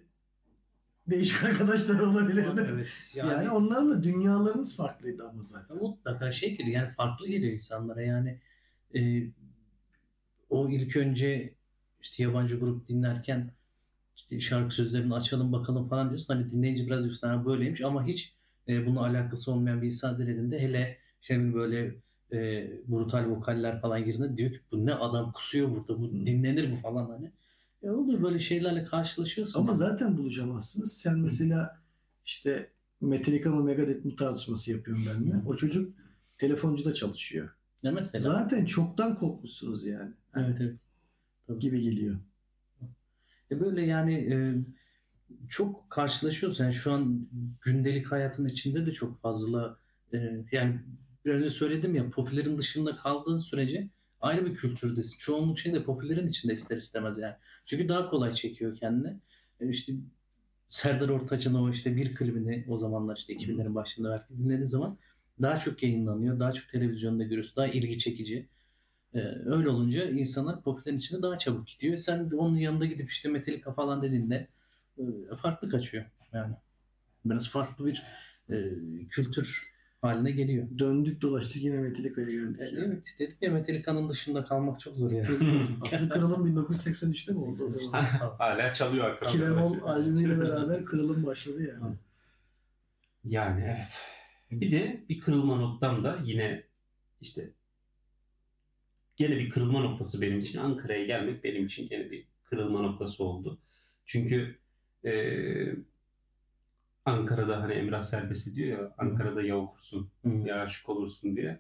değişik 1.08 1.44
arkadaşlar 1.44 2.00
olabilirdi. 2.00 2.68
Evet. 2.74 3.12
Yani, 3.16 3.32
Yani, 3.32 3.50
onlarla 3.50 4.04
dünyalarınız 4.04 4.78
farklıydı 4.78 5.28
ama 5.28 5.44
zaten. 5.44 5.78
mutlaka 5.78 6.32
şey 6.32 6.58
geliyor 6.58 6.82
yani 6.82 6.94
farklı 6.94 7.28
geliyor 7.28 7.54
insanlara 7.54 8.02
yani 8.02 8.40
e, 8.96 9.24
o 10.50 10.70
ilk 10.70 10.98
önce 10.98 11.54
işte 12.02 12.24
yabancı 12.24 12.60
grup 12.60 12.88
dinlerken 12.88 13.52
işte 14.20 14.42
şarkı 14.42 14.76
sözlerini 14.76 15.14
açalım 15.14 15.52
bakalım 15.52 15.90
falan 15.90 16.10
diyorsun 16.10 16.34
hani 16.34 16.52
dinleyince 16.52 16.86
biraz 16.86 17.04
diyorsun 17.04 17.28
ha 17.28 17.46
böyleymiş 17.46 17.82
ama 17.82 18.08
hiç 18.08 18.34
e, 18.68 18.86
bununla 18.86 19.02
alakası 19.02 19.52
olmayan 19.52 19.82
bir 19.82 19.88
insan 19.88 20.18
dinlediğinde 20.18 20.60
hele 20.60 20.98
işte 21.22 21.54
böyle 21.54 21.96
e, 22.32 22.70
brutal 22.88 23.30
vokaller 23.30 23.82
falan 23.82 24.06
girdiğinde 24.06 24.38
diyor 24.38 24.52
ki 24.52 24.60
bu 24.72 24.86
ne 24.86 24.94
adam 24.94 25.32
kusuyor 25.32 25.72
burada 25.72 26.02
bu 26.02 26.12
dinlenir 26.12 26.68
mi 26.68 26.78
falan 26.82 27.10
hani. 27.10 27.32
E 27.84 27.90
oluyor 27.90 28.24
böyle 28.24 28.40
şeylerle 28.40 28.86
karşılaşıyorsun. 28.86 29.60
Ama 29.60 29.74
zaten 29.74 30.18
buluşamazsınız. 30.18 30.94
Sen 30.94 31.20
mesela 31.20 31.80
işte 32.26 32.70
Metallica 33.02 33.52
mı 33.52 33.64
Megadeth 33.64 34.06
mi 34.06 34.16
tartışması 34.16 34.72
yapıyorum 34.72 35.04
ben 35.16 35.32
de. 35.32 35.36
O 35.48 35.56
çocuk 35.56 35.94
telefoncuda 36.38 36.94
çalışıyor. 36.94 37.50
Ne 37.84 37.92
mesela? 37.92 38.22
Zaten 38.22 38.66
çoktan 38.66 39.16
kopmuşsunuz 39.16 39.86
yani. 39.86 40.12
Evet 40.36 40.58
evet. 40.60 40.76
Gibi 41.62 41.82
geliyor. 41.82 42.16
E 43.52 43.60
böyle 43.60 43.86
yani 43.86 44.14
e, 44.14 44.38
çok 45.50 45.90
karşılaşıyoruz. 45.90 46.60
Yani 46.60 46.74
şu 46.74 46.92
an 46.92 47.30
gündelik 47.62 48.12
hayatın 48.12 48.46
içinde 48.46 48.86
de 48.86 48.94
çok 48.94 49.22
fazla 49.22 49.78
e, 50.14 50.18
yani 50.52 50.80
biraz 51.26 51.40
önce 51.40 51.50
söyledim 51.50 51.96
ya 51.96 52.10
popülerin 52.10 52.58
dışında 52.58 52.96
kaldığın 52.96 53.40
sürece 53.40 53.90
ayrı 54.22 54.46
bir 54.46 54.56
kültürdesin. 54.56 55.18
Çoğunluk 55.18 55.60
şey 55.60 55.74
de 55.74 55.84
popülerin 55.84 56.28
içinde 56.28 56.54
ister 56.54 56.78
istemez 56.78 57.18
yani. 57.18 57.36
Çünkü 57.66 57.90
daha 57.90 58.10
kolay 58.10 58.34
çekiyor 58.34 58.76
kendini. 58.78 59.18
E 59.60 59.70
işte 59.70 59.94
Serdar 60.70 61.10
Ortaç'ın 61.10 61.54
o 61.54 61.70
işte 61.70 61.96
bir 61.96 62.16
klibini 62.16 62.66
o 62.70 62.78
zamanlar 62.78 63.18
işte 63.18 63.34
2000'lerin 63.34 63.76
başında 63.76 64.10
belki 64.12 64.44
dinlediğin 64.44 64.66
zaman 64.66 64.98
daha 65.42 65.60
çok 65.60 65.84
yayınlanıyor. 65.84 66.40
Daha 66.40 66.52
çok 66.52 66.70
televizyonda 66.70 67.24
görüyorsun. 67.24 67.56
Daha 67.56 67.68
ilgi 67.68 68.00
çekici. 68.00 68.48
Ee, 69.14 69.20
öyle 69.46 69.70
olunca 69.70 70.10
insanlar 70.10 70.62
popülerin 70.62 70.98
içinde 70.98 71.22
daha 71.22 71.38
çabuk 71.38 71.68
gidiyor. 71.68 71.98
Sen 71.98 72.32
de 72.32 72.36
onun 72.36 72.56
yanında 72.56 72.86
gidip 72.86 73.10
işte 73.10 73.30
Metallica 73.30 73.74
falan 73.74 74.02
dediğinde 74.02 74.48
e, 74.98 75.04
farklı 75.42 75.70
kaçıyor 75.70 76.06
yani. 76.34 76.56
Biraz 77.26 77.50
farklı 77.50 77.86
bir 77.86 78.04
e, 78.50 78.56
kültür 79.10 79.74
haline 80.02 80.32
geliyor. 80.32 80.68
Döndük 80.80 81.22
dolaştık 81.22 81.64
yine 81.64 81.78
Metallica'ya 81.78 82.30
geldik. 82.30 82.62
E, 82.62 82.64
yani. 82.64 82.80
evet 82.80 83.16
dedik 83.20 83.42
ya 83.42 83.52
Metallica'nın 83.52 84.10
dışında 84.10 84.44
kalmak 84.44 84.80
çok 84.80 84.98
zor 84.98 85.12
yani. 85.12 85.28
Asıl 85.82 86.10
kırılım 86.10 86.58
1983'te 86.58 87.34
mi 87.34 87.40
oldu 87.40 87.64
o 87.66 87.70
zaman? 87.70 88.04
Hala 88.38 88.74
çalıyor 88.74 89.06
arkadaşlar. 89.06 89.42
Kilemol 89.42 89.82
albümüyle 89.82 90.40
beraber 90.40 90.86
kırılım 90.86 91.26
başladı 91.26 91.64
yani. 91.64 91.96
Yani 93.26 93.64
evet. 93.76 94.12
Bir 94.52 94.72
de 94.72 95.04
bir 95.10 95.20
kırılma 95.20 95.56
noktam 95.56 96.04
da 96.04 96.18
yine 96.24 96.64
işte 97.22 97.50
gene 99.20 99.38
bir 99.40 99.50
kırılma 99.50 99.82
noktası 99.82 100.22
benim 100.22 100.40
için. 100.40 100.60
Ankara'ya 100.60 101.06
gelmek 101.06 101.46
benim 101.46 101.68
için 101.68 101.90
gene 101.90 102.12
bir 102.12 102.28
kırılma 102.46 102.82
noktası 102.82 103.26
oldu. 103.26 103.60
Çünkü 104.06 104.60
eee, 105.06 105.76
Ankara'da 107.06 107.62
hani 107.62 107.74
Emrah 107.74 108.04
Serbesti 108.04 108.56
diyor 108.56 108.80
ya 108.80 108.96
Ankara'da 108.98 109.42
ya 109.44 109.58
okursun 109.58 110.12
Hı. 110.26 110.30
ya 110.48 110.62
aşık 110.62 110.90
olursun 110.90 111.36
diye. 111.36 111.60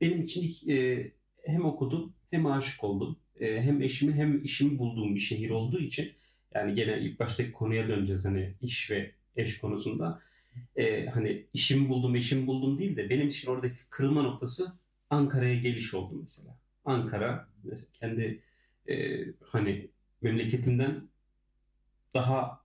Benim 0.00 0.22
için 0.22 0.42
ilk, 0.42 0.62
eee, 0.62 1.12
hem 1.46 1.64
okudum 1.64 2.14
hem 2.30 2.46
aşık 2.46 2.84
oldum. 2.84 3.18
Eee, 3.40 3.62
hem 3.62 3.82
eşimi 3.82 4.12
hem 4.14 4.44
işimi 4.44 4.78
bulduğum 4.78 5.14
bir 5.14 5.20
şehir 5.20 5.50
olduğu 5.50 5.78
için 5.80 6.12
yani 6.54 6.74
gene 6.74 7.00
ilk 7.00 7.20
baştaki 7.20 7.52
konuya 7.52 7.88
döneceğiz 7.88 8.24
hani 8.24 8.54
iş 8.62 8.90
ve 8.90 9.12
eş 9.36 9.58
konusunda. 9.58 10.20
Eee, 10.78 11.06
hani 11.06 11.46
işimi 11.54 11.90
buldum 11.90 12.16
eşimi 12.16 12.48
buldum 12.48 12.78
değil 12.80 12.96
de 12.96 13.10
benim 13.10 13.28
için 13.28 13.50
oradaki 13.50 13.76
kırılma 13.90 14.22
noktası 14.22 14.72
Ankara'ya 15.10 15.56
geliş 15.56 15.94
oldu 15.94 16.18
mesela. 16.22 16.59
Ankara 16.84 17.48
kendi 17.92 18.42
eee, 18.86 19.32
hani 19.52 19.90
memleketinden 20.22 21.08
daha 22.14 22.60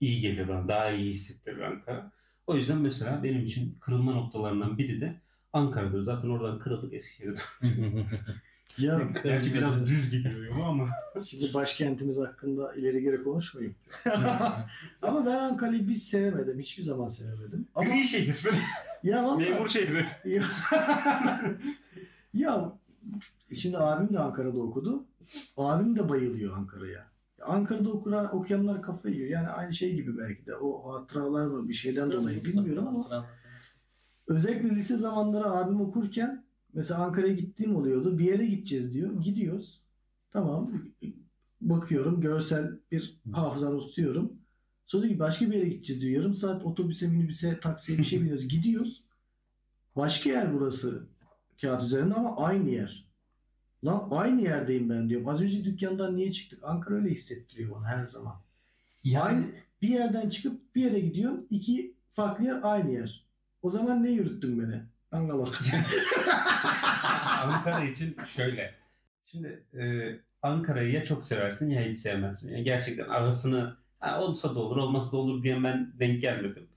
iyi 0.00 0.20
gelir 0.20 0.48
bana, 0.48 0.68
daha 0.68 0.90
iyi 0.90 1.10
hissettirir 1.10 1.60
Ankara. 1.60 2.12
O 2.46 2.56
yüzden 2.56 2.78
mesela 2.78 3.22
benim 3.22 3.46
için 3.46 3.78
kırılma 3.80 4.12
noktalarından 4.12 4.78
biri 4.78 5.00
de 5.00 5.20
Ankara'dır. 5.52 6.02
Zaten 6.02 6.28
oradan 6.28 6.58
kırıldık 6.58 6.94
Eskişehir'e. 6.94 7.34
Ya 8.78 9.00
Gerçi 9.24 9.54
biraz 9.54 9.86
düz 9.86 10.10
gidiyor 10.10 10.44
yolu 10.44 10.64
ama. 10.64 10.86
şimdi 11.24 11.54
başkentimiz 11.54 12.18
hakkında 12.18 12.74
ileri 12.74 13.02
geri 13.02 13.24
konuşmayayım. 13.24 13.74
Ama 15.02 15.26
ben 15.26 15.38
Ankara'yı 15.38 15.88
hiç 15.88 16.02
sevemedim. 16.02 16.58
Hiçbir 16.60 16.82
zaman 16.82 17.08
sevemedim. 17.08 17.66
Ama 17.74 17.90
Gri 17.90 18.04
şehir. 18.04 18.42
böyle 18.44 18.58
ya 19.02 19.24
vallahi- 19.24 19.50
Memur 19.50 19.68
şehri. 19.68 20.06
Ya 22.34 22.72
şimdi 23.54 23.78
abim 23.78 24.14
de 24.14 24.18
Ankara'da 24.18 24.58
okudu. 24.58 25.06
Abim 25.56 25.96
de 25.96 26.08
bayılıyor 26.08 26.56
Ankara'ya. 26.56 27.12
Ankara'da 27.42 27.90
okura, 27.90 28.30
okuyanlar 28.32 28.82
kafayı 28.82 29.14
yiyor. 29.14 29.30
Yani 29.30 29.48
aynı 29.48 29.72
şey 29.74 29.94
gibi 29.94 30.18
belki 30.18 30.46
de. 30.46 30.56
O 30.56 30.92
hatıralar 30.92 31.46
mı 31.46 31.68
bir 31.68 31.74
şeyden 31.74 32.12
dolayı 32.12 32.44
bilmiyorum 32.44 32.86
ama 32.86 33.26
özellikle 34.26 34.70
lise 34.70 34.96
zamanları 34.96 35.44
abim 35.44 35.80
okurken 35.80 36.44
mesela 36.72 37.04
Ankara'ya 37.04 37.34
gittiğim 37.34 37.76
oluyordu. 37.76 38.18
Bir 38.18 38.24
yere 38.24 38.46
gideceğiz 38.46 38.94
diyor. 38.94 39.22
Gidiyoruz. 39.22 39.82
Tamam. 40.30 40.72
Bakıyorum 41.60 42.20
görsel 42.20 42.78
bir 42.92 43.20
hafızamı 43.32 43.80
tutuyorum. 43.80 44.32
Sonra 44.86 45.02
diyor 45.02 45.14
ki 45.14 45.20
başka 45.20 45.50
bir 45.50 45.56
yere 45.56 45.68
gideceğiz 45.68 46.02
diyor. 46.02 46.20
Yarım 46.20 46.34
saat 46.34 46.64
otobüse, 46.64 47.08
minibüse, 47.08 47.60
taksiye 47.60 47.98
bir 47.98 48.04
şey 48.04 48.20
biniyoruz. 48.20 48.48
Gidiyoruz. 48.48 49.04
Başka 49.96 50.30
yer 50.30 50.54
burası 50.54 51.06
kağıt 51.62 51.82
üzerinde 51.82 52.14
ama 52.14 52.36
aynı 52.36 52.70
yer. 52.70 53.04
Lan 53.84 54.08
aynı 54.10 54.40
yerdeyim 54.40 54.90
ben 54.90 55.08
diyorum. 55.08 55.28
Az 55.28 55.42
önce 55.42 55.64
dükkandan 55.64 56.16
niye 56.16 56.32
çıktık? 56.32 56.64
Ankara 56.64 56.94
öyle 56.94 57.10
hissettiriyor 57.10 57.70
bana 57.74 57.86
her 57.86 58.06
zaman. 58.06 58.34
Aynı 59.20 59.44
bir 59.82 59.88
yerden 59.88 60.28
çıkıp 60.28 60.74
bir 60.74 60.82
yere 60.84 61.00
gidiyorsun. 61.00 61.46
iki 61.50 61.94
farklı 62.12 62.44
yer 62.44 62.60
aynı 62.62 62.90
yer. 62.90 63.26
O 63.62 63.70
zaman 63.70 64.04
ne 64.04 64.10
yürüttün 64.10 64.60
beni? 64.60 64.82
Anlamadım. 65.12 65.52
Ankara 67.44 67.84
için 67.84 68.16
şöyle. 68.24 68.74
Şimdi 69.26 69.64
e, 69.74 69.82
Ankara'yı 70.42 70.92
ya 70.92 71.04
çok 71.04 71.24
seversin 71.24 71.70
ya 71.70 71.82
hiç 71.82 71.96
sevmezsin. 71.96 72.52
Yani 72.52 72.64
gerçekten 72.64 73.08
arasını 73.08 73.76
ha, 74.00 74.20
olsa 74.20 74.54
da 74.54 74.58
olur 74.58 74.76
olmasa 74.76 75.12
da 75.12 75.16
olur 75.16 75.42
diyen 75.42 75.64
ben 75.64 75.92
denk 76.00 76.20
gelmedim. 76.20 76.68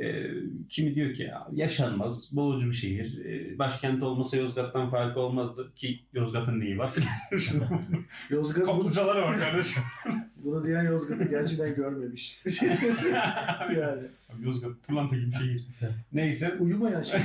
E, 0.00 0.30
kimi 0.68 0.94
diyor 0.94 1.14
ki 1.14 1.22
ya, 1.22 1.46
yaşanmaz, 1.52 2.36
boğucu 2.36 2.68
bir 2.68 2.74
şehir. 2.74 3.24
E, 3.24 3.58
başkent 3.58 4.02
olmasa 4.02 4.36
Yozgat'tan 4.36 4.90
farkı 4.90 5.20
olmazdı 5.20 5.74
ki 5.74 6.00
Yozgat'ın 6.12 6.60
neyi 6.60 6.78
var? 6.78 6.92
Yozgat 8.30 8.66
bunu, 8.66 8.76
Koplucaları 8.76 9.22
var 9.22 9.38
kardeşim. 9.38 9.82
bunu 10.44 10.64
diyen 10.66 10.82
Yozgat'ı 10.82 11.30
gerçekten 11.30 11.74
görmemiş. 11.74 12.42
yani 13.76 14.02
Yozgat 14.40 14.72
pırlanta 14.86 15.16
gibi 15.16 15.32
şehir. 15.32 15.64
Neyse. 16.12 16.54
uyumayan 16.58 17.02
şey. 17.02 17.20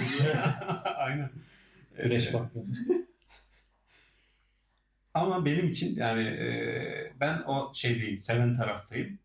Aynen. 0.97 1.29
Güneş 2.03 2.27
Ee, 2.27 2.33
bakmıyor. 2.33 2.67
Ama 5.13 5.45
benim 5.45 5.69
için 5.69 5.95
yani 5.95 6.23
e, 6.23 7.13
ben 7.19 7.41
o 7.47 7.71
şey 7.73 8.01
değil, 8.01 8.19
seven 8.19 8.55
taraftayım. 8.55 9.19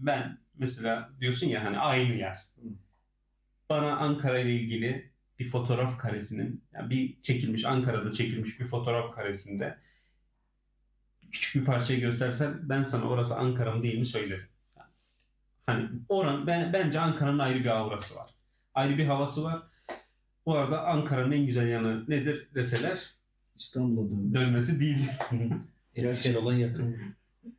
Ben 0.00 0.38
mesela 0.58 1.10
diyorsun 1.20 1.46
ya 1.46 1.64
hani 1.64 1.78
aynı 1.78 2.14
yer. 2.14 2.47
Bana 3.70 3.96
Ankara 3.96 4.38
ile 4.38 4.52
ilgili 4.52 5.10
bir 5.38 5.48
fotoğraf 5.48 5.98
karesinin, 5.98 6.64
yani 6.72 6.90
bir 6.90 7.22
çekilmiş 7.22 7.64
Ankara'da 7.64 8.12
çekilmiş 8.12 8.60
bir 8.60 8.64
fotoğraf 8.64 9.14
karesinde 9.14 9.78
küçük 11.32 11.62
bir 11.62 11.66
parçayı 11.66 12.00
göstersen 12.00 12.58
ben 12.62 12.84
sana 12.84 13.04
orası 13.04 13.36
Ankara 13.36 13.74
mı 13.74 13.82
değil 13.82 13.98
mi 13.98 14.06
söylerim. 14.06 14.48
Hani 15.66 15.88
oran 16.08 16.46
ben, 16.46 16.72
bence 16.72 17.00
Ankara'nın 17.00 17.38
ayrı 17.38 17.58
bir 17.60 17.78
aurası 17.78 18.16
var. 18.16 18.34
Ayrı 18.74 18.98
bir 18.98 19.04
havası 19.04 19.44
var. 19.44 19.62
Bu 20.46 20.56
arada 20.56 20.86
Ankara'nın 20.86 21.32
en 21.32 21.46
güzel 21.46 21.68
yanı 21.68 22.10
nedir 22.10 22.48
deseler 22.54 23.14
İstanbul'a 23.56 24.10
dönmüş. 24.10 24.40
dönmesi 24.40 24.80
değildir. 24.80 25.10
Eskişehir 25.94 26.36
olan 26.36 26.54
yakın. 26.54 26.96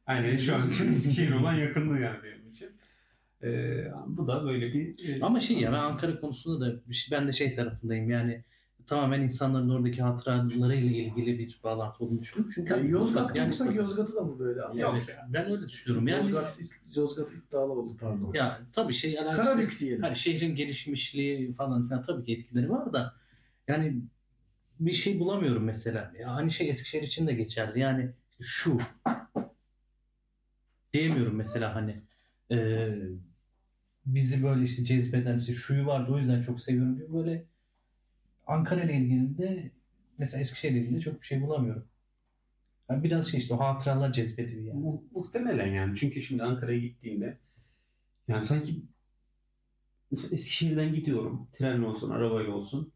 Aynen 0.05 0.37
şu 0.37 0.55
an 0.55 0.69
Eskişehir 0.69 1.33
olan 1.33 1.53
yakınlığı 1.53 1.99
yani 1.99 2.17
Ee, 3.43 3.91
bu 4.07 4.27
da 4.27 4.43
böyle 4.45 4.73
bir... 4.73 5.09
e, 5.09 5.19
Ama 5.21 5.39
şey 5.39 5.57
ya 5.59 5.71
ben 5.71 5.77
Ankara 5.79 6.19
konusunda 6.19 6.65
da 6.65 6.79
ben 7.11 7.27
de 7.27 7.31
şey 7.31 7.53
tarafındayım 7.53 8.09
yani 8.09 8.43
tamamen 8.85 9.21
insanların 9.21 9.69
oradaki 9.69 10.01
hatıralarıyla 10.01 10.91
ilgili 11.01 11.39
bir 11.39 11.59
bağlantı 11.63 12.03
olduğunu 12.03 12.19
düşünüyorum. 12.19 12.51
Çünkü 12.55 12.73
Yani 12.73 12.89
Yozgat 12.91 13.35
yani- 13.35 13.45
yoksa 13.47 13.71
Yozgat'ı 13.71 14.15
da 14.15 14.21
mı 14.21 14.39
böyle 14.39 14.59
Yok 14.59 14.69
anlıyor? 14.69 15.07
ya. 15.09 15.27
ben 15.33 15.51
öyle 15.51 15.67
düşünüyorum. 15.69 16.07
Yani 16.07 16.17
Yozgat, 16.19 16.57
Yozgat 16.95 17.31
iddialı 17.33 17.71
oldu 17.73 17.97
pardon. 18.01 18.33
ya 18.33 18.61
tabii 18.73 18.93
şey 18.93 19.19
alakası 19.19 19.43
Karabük 19.43 19.79
diyelim. 19.79 20.01
hani 20.03 20.15
şehrin 20.15 20.55
gelişmişliği 20.55 21.53
falan 21.53 21.87
filan 21.87 22.03
tabii 22.03 22.23
ki 22.25 22.33
etkileri 22.33 22.69
var 22.69 22.93
da 22.93 23.13
yani 23.67 24.01
bir 24.79 24.91
şey 24.91 25.19
bulamıyorum 25.19 25.63
mesela. 25.63 26.13
Ya 26.19 26.35
hani 26.35 26.51
şey 26.51 26.69
Eskişehir 26.69 27.03
için 27.03 27.27
de 27.27 27.33
geçerli. 27.33 27.79
Yani 27.79 28.11
işte 28.31 28.43
şu 28.43 28.79
diyemiyorum 30.93 31.35
mesela 31.35 31.75
hani 31.75 32.01
e, 32.51 32.57
bizi 34.15 34.43
böyle 34.43 34.63
işte 34.63 34.83
cezbeden 34.85 35.37
işte 35.37 35.53
şuyu 35.53 35.85
vardı 35.85 36.11
o 36.13 36.17
yüzden 36.17 36.41
çok 36.41 36.61
seviyorum 36.61 36.97
diyor. 36.97 37.13
Böyle 37.13 37.45
Ankara 38.47 38.81
ile 38.83 38.97
ilgili 38.97 39.37
de 39.37 39.71
mesela 40.17 40.41
Eskişehir 40.41 40.71
ile 40.73 40.79
ilgili 40.81 40.95
de 40.97 41.01
çok 41.01 41.21
bir 41.21 41.25
şey 41.27 41.41
bulamıyorum. 41.41 41.85
Yani 42.89 43.03
biraz 43.03 43.31
şey 43.31 43.39
işte 43.39 43.53
o 43.53 43.59
hatıralar 43.59 44.13
cezbediyor 44.13 44.63
yani. 44.63 44.79
Mu- 44.79 45.03
muhtemelen 45.11 45.67
yani. 45.67 45.97
Çünkü 45.97 46.21
şimdi 46.21 46.43
Ankara'ya 46.43 46.79
gittiğinde 46.79 47.37
yani 48.27 48.45
sanki 48.45 48.83
Eskişehir'den 50.11 50.93
gidiyorum. 50.95 51.47
Trenle 51.51 51.85
olsun, 51.85 52.09
arabayla 52.09 52.51
olsun. 52.53 52.93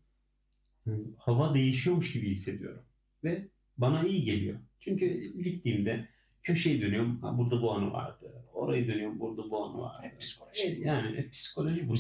Hava 1.18 1.56
değişiyormuş 1.56 2.14
gibi 2.14 2.30
hissediyorum. 2.30 2.84
Ve 3.24 3.48
bana 3.78 4.04
iyi 4.08 4.24
geliyor. 4.24 4.60
Çünkü 4.80 5.06
gittiğimde 5.44 6.10
köşeyi 6.44 6.82
dönüyorum. 6.82 7.22
Ha, 7.22 7.38
burada 7.38 7.62
bu 7.62 7.72
anı 7.72 7.92
vardı. 7.92 8.44
Orayı 8.54 8.88
dönüyorum. 8.88 9.20
Burada 9.20 9.50
bu 9.52 9.66
anı 9.66 9.82
vardı. 9.82 9.98
Hep 10.02 10.20
psikoloji. 10.20 10.68
Evet, 10.68 10.86
yani 10.86 11.18
hep 11.18 11.32
psikoloji 11.32 11.90
bu. 11.90 11.94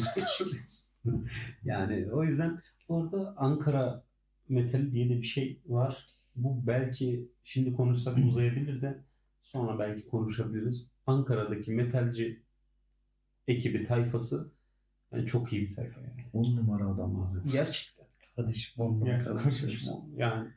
yani 1.64 2.12
o 2.12 2.24
yüzden 2.24 2.62
orada 2.88 3.34
Ankara 3.38 4.04
metali 4.50 4.94
diye 4.94 5.10
de 5.10 5.18
bir 5.18 5.28
şey 5.28 5.60
var. 5.66 6.08
Bu 6.36 6.68
belki 6.68 7.30
şimdi 7.44 7.74
konuşsak 7.74 8.18
uzayabilir 8.28 8.82
de 8.82 9.04
sonra 9.42 9.80
belki 9.80 10.08
konuşabiliriz. 10.08 10.88
Ankara'daki 11.08 11.72
metalci 11.72 12.44
ekibi 13.48 13.84
tayfası 13.84 14.52
yani 15.12 15.28
çok 15.28 15.54
iyi 15.54 15.62
bir 15.62 15.76
tayfa 15.76 16.02
yani. 16.02 16.26
On 16.34 16.56
numara 16.56 16.86
adamlar. 16.86 17.44
Gerçekten. 17.52 18.06
Kardeşim 18.36 18.84
onunla. 18.84 19.10
Yani, 19.10 19.42
yani 20.18 20.50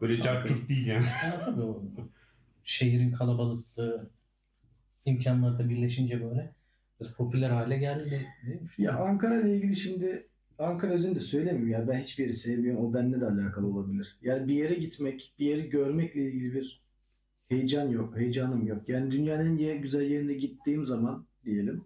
böyle 0.00 0.22
cartçurt 0.22 0.68
değil 0.68 0.86
yani. 0.86 1.04
Şehrin 2.64 3.12
kalabalıklığı 3.12 4.10
imkanları 5.04 5.58
da 5.58 5.68
birleşince 5.68 6.24
böyle 6.24 6.54
biraz 7.00 7.14
popüler 7.14 7.50
hale 7.50 7.78
geldi. 7.78 8.26
Ya 8.78 8.92
Ankara 8.92 9.40
ile 9.40 9.56
ilgili 9.56 9.76
şimdi 9.76 10.26
Ankara 10.58 10.92
özelinde 10.92 11.20
söylemiyorum 11.20 11.70
ya 11.70 11.88
ben 11.88 12.00
hiçbir 12.00 12.24
yeri 12.24 12.34
sevmiyorum 12.34 12.84
o 12.84 12.94
benimle 12.94 13.20
de 13.20 13.26
alakalı 13.26 13.66
olabilir. 13.66 14.18
Yani 14.22 14.48
bir 14.48 14.54
yere 14.54 14.74
gitmek, 14.74 15.34
bir 15.38 15.46
yeri 15.46 15.68
görmekle 15.68 16.20
ilgili 16.20 16.54
bir 16.54 16.80
heyecan 17.48 17.88
yok, 17.88 18.16
heyecanım 18.16 18.66
yok. 18.66 18.88
Yani 18.88 19.10
dünyanın 19.10 19.58
en 19.58 19.82
güzel 19.82 20.10
yerine 20.10 20.34
gittiğim 20.34 20.86
zaman 20.86 21.26
diyelim. 21.44 21.84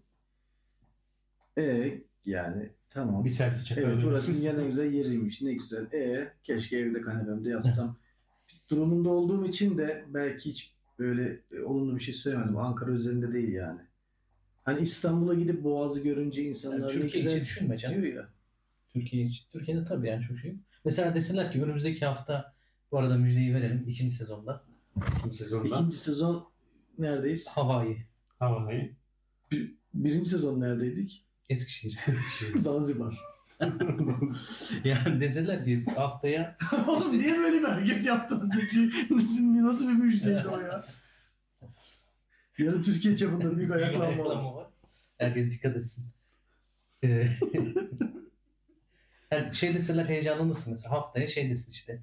E 1.58 1.92
yani 2.26 2.70
tamam. 2.90 3.24
Bir 3.24 3.30
selfie 3.30 3.64
çakar. 3.64 3.82
Evet 3.82 3.98
burası 4.04 4.34
dünyanın 4.34 4.60
en 4.60 4.66
güzel 4.66 4.92
yeriymiş 4.92 5.42
ne 5.42 5.52
güzel. 5.52 5.92
E 5.92 6.32
keşke 6.42 6.76
evde 6.76 7.00
kanepemde 7.00 7.50
yatsam. 7.50 7.96
Durumunda 8.70 9.08
olduğum 9.08 9.46
için 9.46 9.78
de 9.78 10.04
belki 10.08 10.50
hiç 10.50 10.74
böyle 10.98 11.40
e, 11.52 11.60
olumlu 11.62 11.96
bir 11.96 12.00
şey 12.00 12.14
söylemedim. 12.14 12.56
Ankara 12.58 12.90
üzerinde 12.90 13.32
değil 13.32 13.52
yani. 13.52 13.80
Hani 14.64 14.80
İstanbul'a 14.80 15.34
gidip 15.34 15.64
Boğaz'ı 15.64 16.02
görünce 16.02 16.42
insanlar 16.42 16.78
Yani 16.78 16.92
Türkiye 17.00 17.22
güzel 17.22 17.32
için 17.36 17.44
düşünme 17.44 17.78
canım. 17.78 18.02
diyor 18.02 18.14
ya. 18.14 18.28
Türkiye 18.92 19.26
için. 19.26 19.44
Türkiye'de 19.52 19.84
tabii 19.84 20.08
yani 20.08 20.24
çok 20.24 20.38
şey. 20.38 20.54
Mesela 20.84 21.14
deseler 21.14 21.52
ki 21.52 21.62
önümüzdeki 21.62 22.06
hafta 22.06 22.54
bu 22.92 22.98
arada 22.98 23.16
müjdeyi 23.16 23.54
verelim 23.54 23.84
ikinci 23.88 24.14
sezonda. 24.14 24.64
İkinci 25.18 25.36
sezonda 25.36 25.68
İkinci 25.68 25.96
sezon 25.98 26.48
neredeyiz? 26.98 27.48
Hawaii, 27.48 28.06
Havayı. 28.38 28.94
Birinci 29.94 30.30
sezon 30.30 30.60
neredeydik? 30.60 31.24
Eskişehir. 31.48 31.98
Zanzibar. 32.56 33.18
yani 34.84 35.20
deseler 35.20 35.64
ki 35.64 35.84
haftaya 35.96 36.56
Oğlum 36.88 37.18
niye 37.18 37.38
böyle 37.38 37.58
bir 37.58 37.64
hareket 37.64 38.06
yaptın 38.06 38.50
Zeki? 38.54 38.90
Nasıl, 39.10 39.42
nasıl 39.42 39.88
bir 39.88 39.94
müjdeydi 39.94 40.48
o 40.48 40.60
ya? 40.60 40.84
Yarın 42.58 42.82
Türkiye 42.82 43.16
çapında 43.16 43.56
büyük 43.56 43.72
ayaklanma 43.72 44.54
var. 44.54 44.66
Herkes 45.18 45.52
dikkat 45.52 45.76
etsin. 45.76 46.04
Ee, 47.04 47.28
yani 49.30 49.54
şey 49.54 49.74
deseler 49.74 50.06
heyecanlanırsın 50.06 50.72
mesela 50.72 50.94
haftaya 50.94 51.28
şey 51.28 51.50
desin 51.50 51.72
işte 51.72 52.02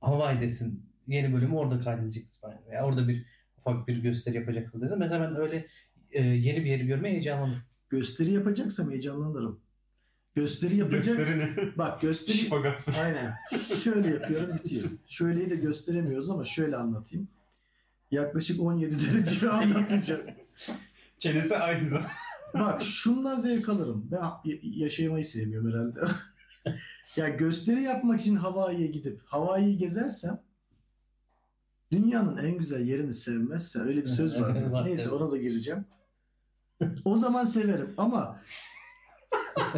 Hawaii 0.00 0.40
desin 0.40 0.90
yeni 1.06 1.32
bölümü 1.32 1.54
orada 1.54 1.80
kaydedeceksin 1.80 2.40
falan. 2.40 2.58
Veya 2.70 2.84
orada 2.84 3.08
bir 3.08 3.26
ufak 3.58 3.88
bir 3.88 3.96
gösteri 3.96 4.36
yapacaksın 4.36 4.82
desin. 4.82 4.98
Mesela 4.98 5.20
ben 5.20 5.36
öyle 5.36 5.66
e, 6.12 6.22
yeni 6.22 6.64
bir 6.64 6.70
yeri 6.70 6.86
görmeye 6.86 7.10
heyecanlanırım. 7.10 7.62
Gösteri 7.88 8.32
yapacaksam 8.32 8.90
heyecanlanırım. 8.90 9.60
Gösteri 10.36 10.76
yapacak. 10.76 11.16
Gösterini. 11.16 11.72
Bak 11.78 12.00
gösteri 12.00 12.36
Şipagat. 12.36 12.88
Aynen. 13.02 13.34
Şöyle 13.82 14.08
yapıyorum 14.08 14.56
bitiyor. 14.56 14.84
Şöyleyi 15.06 15.50
de 15.50 15.56
gösteremiyoruz 15.56 16.30
ama 16.30 16.44
şöyle 16.44 16.76
anlatayım. 16.76 17.28
Yaklaşık 18.10 18.60
17 18.60 18.94
derece 19.12 19.50
anlatacağım. 19.50 20.22
Çenesi 21.18 21.56
aynı 21.56 21.88
zaten. 21.88 22.10
Bak 22.54 22.82
şundan 22.82 23.36
zevk 23.36 23.68
alırım. 23.68 24.08
Ben 24.10 24.22
yaşamayı 24.62 25.24
sevmiyorum 25.24 25.72
herhalde. 25.72 26.00
ya 27.16 27.28
gösteri 27.28 27.82
yapmak 27.82 28.20
için 28.20 28.36
Hawaii'ye 28.36 28.86
gidip 28.86 29.20
Hawaii'yi 29.24 29.78
gezersem 29.78 30.40
dünyanın 31.92 32.36
en 32.36 32.58
güzel 32.58 32.80
yerini 32.80 33.14
sevmezsen 33.14 33.88
öyle 33.88 34.04
bir 34.04 34.08
söz 34.08 34.36
vardı. 34.40 34.72
Var, 34.72 34.84
Neyse 34.84 35.10
ona 35.10 35.30
da 35.30 35.36
gireceğim. 35.36 35.84
O 37.04 37.16
zaman 37.16 37.44
severim 37.44 37.94
ama 37.96 38.40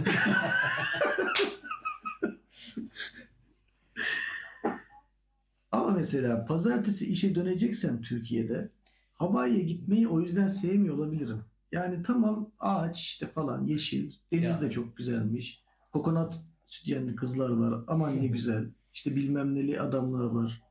Ama 5.73 5.91
mesela 5.91 6.45
pazartesi 6.45 7.07
işe 7.13 7.35
döneceksem 7.35 8.03
Türkiye'de 8.03 8.69
Hawaii'ye 9.15 9.63
gitmeyi 9.65 10.09
o 10.09 10.21
yüzden 10.21 10.47
sevmiyor 10.49 10.99
olabilirim. 10.99 11.45
Yani 11.73 12.03
tamam 12.03 12.51
ağaç 12.61 13.01
işte 13.01 13.27
falan 13.27 13.67
yeşil. 13.67 14.13
Deniz 14.33 14.57
Ya. 14.57 14.61
de 14.61 14.71
çok 14.71 14.97
güzelmiş. 14.97 15.63
Kokonat 15.93 16.43
sütyenli 16.67 17.17
kızlar 17.17 17.51
var. 17.51 17.85
Aman 17.89 18.21
ne 18.23 18.27
güzel. 18.27 18.71
İşte 18.95 19.17
bilmem 19.17 19.55
neli 19.55 19.81
adamlar 19.81 20.25
var. 20.25 20.63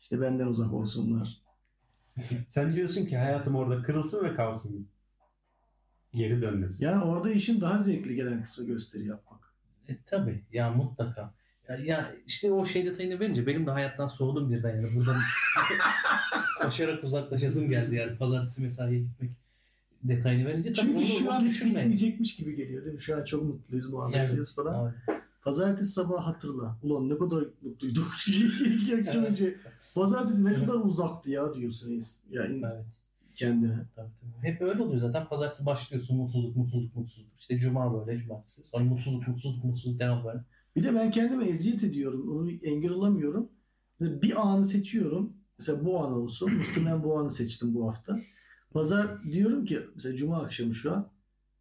İşte 0.00 0.20
benden 0.20 0.46
uzak 0.46 0.72
olsunlar. 0.72 1.42
Sen 2.48 2.72
diyorsun 2.72 3.06
ki 3.06 3.16
hayatım 3.16 3.54
orada 3.54 3.82
kırılsın 3.82 4.24
ve 4.24 4.34
kalsın. 4.34 4.88
Geri 6.14 6.42
dönmesin. 6.42 6.84
Yani 6.84 7.04
orada 7.04 7.30
işin 7.30 7.60
daha 7.60 7.78
zevkli 7.78 8.14
gelen 8.14 8.42
kısmı 8.42 8.66
gösteri 8.66 9.06
yapmak. 9.06 9.40
E, 9.88 9.92
tabii 10.06 10.44
ya 10.52 10.70
mutlaka. 10.70 11.34
Ya, 11.68 11.76
ya 11.76 12.14
işte 12.26 12.52
o 12.52 12.64
şey 12.64 12.84
detayını 12.84 13.20
verince 13.20 13.46
benim 13.46 13.66
de 13.66 13.70
hayattan 13.70 14.06
soğudum 14.06 14.50
birden 14.50 14.76
yani. 14.76 14.88
Buradan 14.96 15.16
koşarak 16.62 17.04
uzaklaşasım 17.04 17.70
geldi 17.70 17.94
yani 17.94 18.16
pazartesi 18.16 18.62
mesaiye 18.62 18.98
gitmek 19.00 19.30
detayını 20.02 20.48
verince. 20.48 20.72
Tabii 20.72 20.86
Çünkü 20.86 21.06
şu 21.06 21.32
an 21.32 21.40
hiç 21.40 21.50
düşünmeyin. 21.50 21.76
bitmeyecekmiş 21.78 22.36
gibi 22.36 22.56
geliyor 22.56 22.84
değil 22.84 22.94
mi? 22.94 23.00
Şu 23.02 23.16
an 23.16 23.24
çok 23.24 23.42
mutluyuz, 23.44 23.88
muhabbetiz 23.90 24.54
falan. 24.54 24.84
Abi, 24.84 24.94
Pazartesi 25.42 25.90
sabah 25.92 26.26
hatırla. 26.26 26.76
Ulan 26.82 27.08
ne 27.08 27.18
kadar 27.18 27.44
mutluyduk. 27.62 28.12
İki 28.82 28.96
akşam 28.96 29.24
önce. 29.24 29.54
Pazartesi 29.94 30.44
ne 30.44 30.54
kadar 30.54 30.74
uzaktı 30.74 31.30
ya 31.30 31.54
diyorsun 31.54 31.90
reis. 31.90 32.20
Ya 32.30 32.46
in- 32.46 32.62
evet. 32.62 32.84
Kendine. 33.48 33.74
Tabii, 33.96 34.10
tabii. 34.20 34.48
Hep 34.48 34.62
öyle 34.62 34.82
oluyor 34.82 35.00
zaten. 35.00 35.28
Pazartesi 35.28 35.66
başlıyorsun 35.66 36.16
mutsuzluk, 36.16 36.56
mutsuzluk, 36.56 36.96
mutsuzluk. 36.96 37.38
İşte 37.38 37.58
cuma 37.58 38.06
böyle, 38.06 38.18
cumartesi. 38.18 38.62
Sonra 38.64 38.84
mutsuzluk, 38.84 39.28
mutsuzluk, 39.28 39.64
mutsuzluk 39.64 40.00
devam 40.00 40.24
böyle. 40.24 40.44
Bir 40.76 40.82
de 40.82 40.94
ben 40.94 41.10
kendime 41.10 41.44
eziyet 41.44 41.84
ediyorum. 41.84 42.30
Onu 42.30 42.50
engel 42.50 42.90
olamıyorum. 42.90 43.48
Mesela 44.00 44.22
Bir 44.22 44.46
anı 44.46 44.64
seçiyorum. 44.64 45.32
Mesela 45.58 45.84
bu 45.84 46.00
an 46.00 46.12
olsun. 46.12 46.54
Muhtemelen 46.56 47.04
bu 47.04 47.18
anı 47.18 47.30
seçtim 47.30 47.74
bu 47.74 47.88
hafta. 47.88 48.20
Pazar 48.72 49.24
diyorum 49.24 49.64
ki 49.64 49.78
mesela 49.94 50.16
cuma 50.16 50.42
akşamı 50.42 50.74
şu 50.74 50.92
an. 50.92 51.08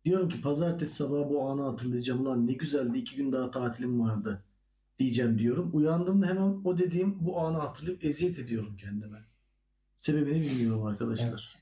Diyorum 0.06 0.30
ki 0.30 0.42
pazartesi 0.42 0.96
sabahı 0.96 1.30
bu 1.30 1.50
anı 1.50 1.62
hatırlayacağım. 1.62 2.26
Lan 2.26 2.48
ne 2.48 2.54
güzeldi. 2.54 2.98
iki 2.98 3.16
gün 3.16 3.32
daha 3.32 3.52
tatilim 3.52 4.00
vardı. 4.00 4.44
Diyeceğim 5.00 5.40
diyorum. 5.40 5.70
Uyandığımda 5.74 6.28
hemen 6.28 6.62
o 6.64 6.78
dediğim 6.78 7.26
bu 7.26 7.40
anı 7.40 7.58
hatırlayıp 7.58 8.06
eziyet 8.06 8.40
ediyorum 8.40 8.78
kendime. 8.78 9.18
Sebebini 9.98 10.42
bilmiyorum 10.42 10.84
arkadaşlar. 10.84 11.61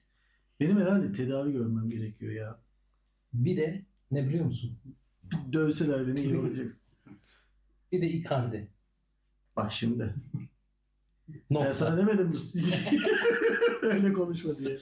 Benim 0.60 0.80
herhalde 0.80 1.14
tedavi 1.14 1.52
görmem 1.52 1.90
gerekiyor 1.90 2.32
ya. 2.32 2.60
Bir 3.34 3.58
de 3.58 3.86
ne 4.12 4.28
biliyor 4.28 4.46
musun? 4.46 4.78
Dövseler 5.54 6.08
beni 6.08 6.20
iyi 6.20 6.38
olacak. 6.38 6.78
Bir 7.92 8.02
de 8.02 8.08
Icardi. 8.08 8.68
Bak 9.56 9.72
şimdi. 9.72 10.16
Nokta. 11.50 11.68
Ben 11.68 11.72
sana 11.72 11.98
demedim 11.98 12.28
mi? 12.28 12.36
Öyle 13.82 14.14
konuşma 14.14 14.58
diye. 14.58 14.78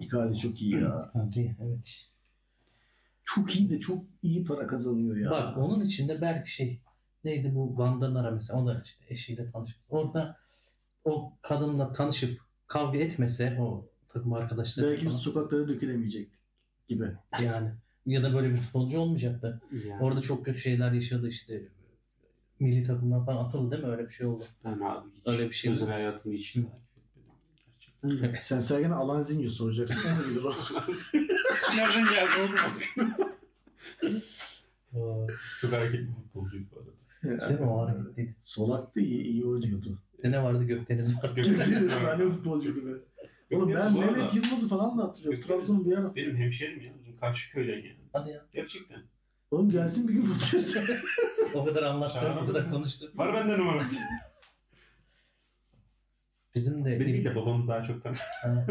Icardi 0.00 0.38
çok 0.38 0.62
iyi 0.62 0.74
ya. 0.74 1.10
Icardi, 1.14 1.56
evet. 1.60 2.10
Çok 3.24 3.56
iyi 3.56 3.70
de 3.70 3.80
çok 3.80 4.04
iyi 4.22 4.44
para 4.44 4.66
kazanıyor 4.66 5.16
ya. 5.16 5.30
Bak 5.30 5.58
onun 5.58 5.84
içinde 5.84 6.20
belki 6.20 6.50
şey 6.50 6.80
neydi 7.24 7.54
bu 7.54 7.78
Van'dan 7.78 8.14
ara 8.14 8.30
mesela 8.30 8.62
o 8.62 8.66
da 8.66 8.82
işte 8.84 9.04
eşiyle 9.08 9.50
tanışmış. 9.50 9.80
Orada 9.88 10.36
o 11.04 11.32
kadınla 11.42 11.92
tanışıp 11.92 12.40
kavga 12.66 12.98
etmese 12.98 13.56
o 13.60 13.88
takım 14.16 14.32
arkadaşları 14.32 14.86
Belki 14.86 15.06
biz 15.06 15.12
falan, 15.12 15.22
sokaklara 15.22 15.68
dökülemeyecektik 15.68 16.42
gibi. 16.88 17.12
yani 17.42 17.70
ya 18.06 18.22
da 18.22 18.34
böyle 18.34 18.54
bir 18.54 18.58
futbolcu 18.58 18.98
olmayacaktı. 18.98 19.60
Yani, 19.72 20.02
Orada 20.02 20.20
çok 20.20 20.44
kötü 20.44 20.58
şeyler 20.58 20.92
yaşadı 20.92 21.28
işte. 21.28 21.68
Milli 22.60 22.86
takımdan 22.86 23.24
falan 23.24 23.44
atıldı 23.44 23.70
değil 23.70 23.82
mi? 23.84 23.88
Öyle 23.90 24.04
bir 24.04 24.10
şey 24.12 24.26
oldu. 24.26 24.44
ben 24.64 24.70
abi 24.80 25.08
hiç 25.16 25.26
Öyle 25.26 25.48
bir 25.48 25.54
şey 25.54 25.72
özel 25.72 25.86
mi? 25.86 25.92
hayatını 25.92 26.32
hiç 26.32 26.52
takip 27.78 28.04
etmedim. 28.04 28.36
Sen 28.40 28.58
Sergen'e 28.60 28.94
Alanzinho 28.94 29.48
soracaksın. 29.48 30.00
Ne 30.04 30.30
bilir 30.30 30.44
o? 30.44 30.52
Nereden 31.76 32.04
geldi 32.04 32.30
oğlum? 32.40 33.10
Çok 35.60 35.72
hareketli 35.72 36.06
futbolcuydu 36.14 36.66
bu 36.74 36.78
arada. 36.80 37.48
Değil 37.48 37.60
mi 37.60 37.66
o 37.66 37.80
hareketliydi. 37.80 38.34
Solaktı 38.42 39.00
iyi, 39.00 39.22
iyi 39.22 39.44
oynuyordu. 39.46 39.98
De 40.22 40.30
ne 40.30 40.42
vardı 40.42 40.64
Gökdeniz 40.64 41.16
vardı. 41.16 41.32
Gökdeniz 41.36 41.88
var. 41.92 42.02
ben 42.06 42.18
de 42.20 42.30
futbolcuydu 42.30 42.80
ben. 42.86 43.00
Oğlum 43.52 43.68
ben 43.70 43.74
arada 43.74 43.90
Mehmet 44.00 44.34
Yılmaz'ı 44.34 44.68
falan 44.68 44.98
da 44.98 45.02
hatırlıyorum. 45.04 45.40
Trabzon'un 45.40 45.90
bir 45.90 45.96
ara. 45.98 46.14
Benim 46.14 46.36
hemşerim 46.36 46.80
ya. 46.80 46.92
Bizim 47.00 47.16
Karşıköy'den 47.16 47.76
yani. 47.76 47.98
Hadi 48.12 48.30
ya. 48.30 48.46
Gerçekten. 48.52 49.02
Oğlum 49.50 49.70
gelsin 49.70 50.08
bir 50.08 50.12
gün 50.12 50.26
podcast'e. 50.26 50.80
O 51.54 51.64
kadar 51.64 51.82
anlattım, 51.82 52.22
Şahane. 52.22 52.40
o 52.40 52.46
kadar 52.46 52.70
konuştum. 52.70 53.10
Var 53.14 53.34
bende 53.34 53.58
numarası. 53.58 54.00
Bizim 56.54 56.84
de 56.84 57.00
değil 57.00 57.24
de 57.24 57.36
babam 57.36 57.68
daha 57.68 57.82
çok 57.82 58.02
tanır. 58.02 58.20
Ha. 58.42 58.66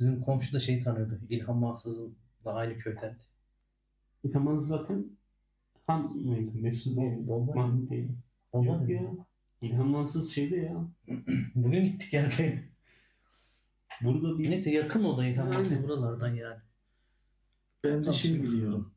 Bizim 0.00 0.20
komşu 0.20 0.52
da 0.52 0.60
şeyi 0.60 0.82
tanıyordu. 0.82 1.20
İlhan 1.28 1.56
Mahsız'ın 1.56 2.16
da 2.44 2.54
aynı 2.54 2.78
köyden. 2.78 3.16
İlhan 4.24 4.56
zaten 4.56 5.06
Han 5.86 6.16
mıydı? 6.16 6.50
Mesut 6.54 6.96
değil. 6.96 7.18
Mahmut 7.54 7.90
değil. 7.90 8.08
Yok 8.54 8.80
mı? 8.82 8.92
ya. 8.92 9.02
İlhan 9.62 9.86
Mansız 9.86 10.34
şeyde 10.34 10.56
ya. 10.56 10.88
Bugün 11.54 11.84
gittik 11.86 12.12
ya. 12.12 12.30
Burada 14.02 14.38
bir 14.38 14.50
Neyse 14.50 14.70
yakın 14.70 15.04
o 15.04 15.18
da 15.18 15.26
İlhan 15.26 15.46
Mahsız 15.48 15.72
Aynen. 15.72 15.84
buralardan 15.84 16.34
yani. 16.34 16.60
Ben 17.84 18.06
de 18.06 18.12
şey 18.12 18.42
biliyorum. 18.42 18.92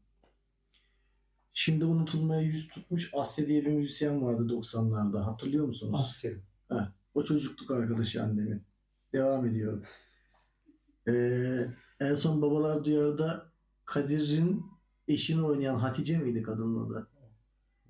Şimdi 1.54 1.86
unutulmaya 1.86 2.41
yüz 2.41 2.68
tutmuş 2.68 3.12
Asya 3.14 3.47
diye 3.47 3.66
bir 3.66 3.72
müzisyen 3.72 4.22
vardı 4.22 4.43
90'larda. 4.43 5.22
Hatırlıyor 5.22 5.66
musunuz? 5.66 6.02
Asya. 6.04 6.32
O 7.14 7.24
çocukluk 7.24 7.72
arkadaşı 7.72 8.24
annemin. 8.24 8.64
Devam 9.14 9.45
ediyorum. 9.45 9.84
Ee, 11.08 11.68
en 12.00 12.14
son 12.14 12.41
Babalar 12.41 12.86
Duyar'da 12.86 13.45
Kadir'in 13.86 14.66
eşini 15.08 15.41
oynayan 15.41 15.76
Hatice 15.76 16.18
miydi 16.18 16.43
kadının 16.43 16.86
adı? 16.86 17.08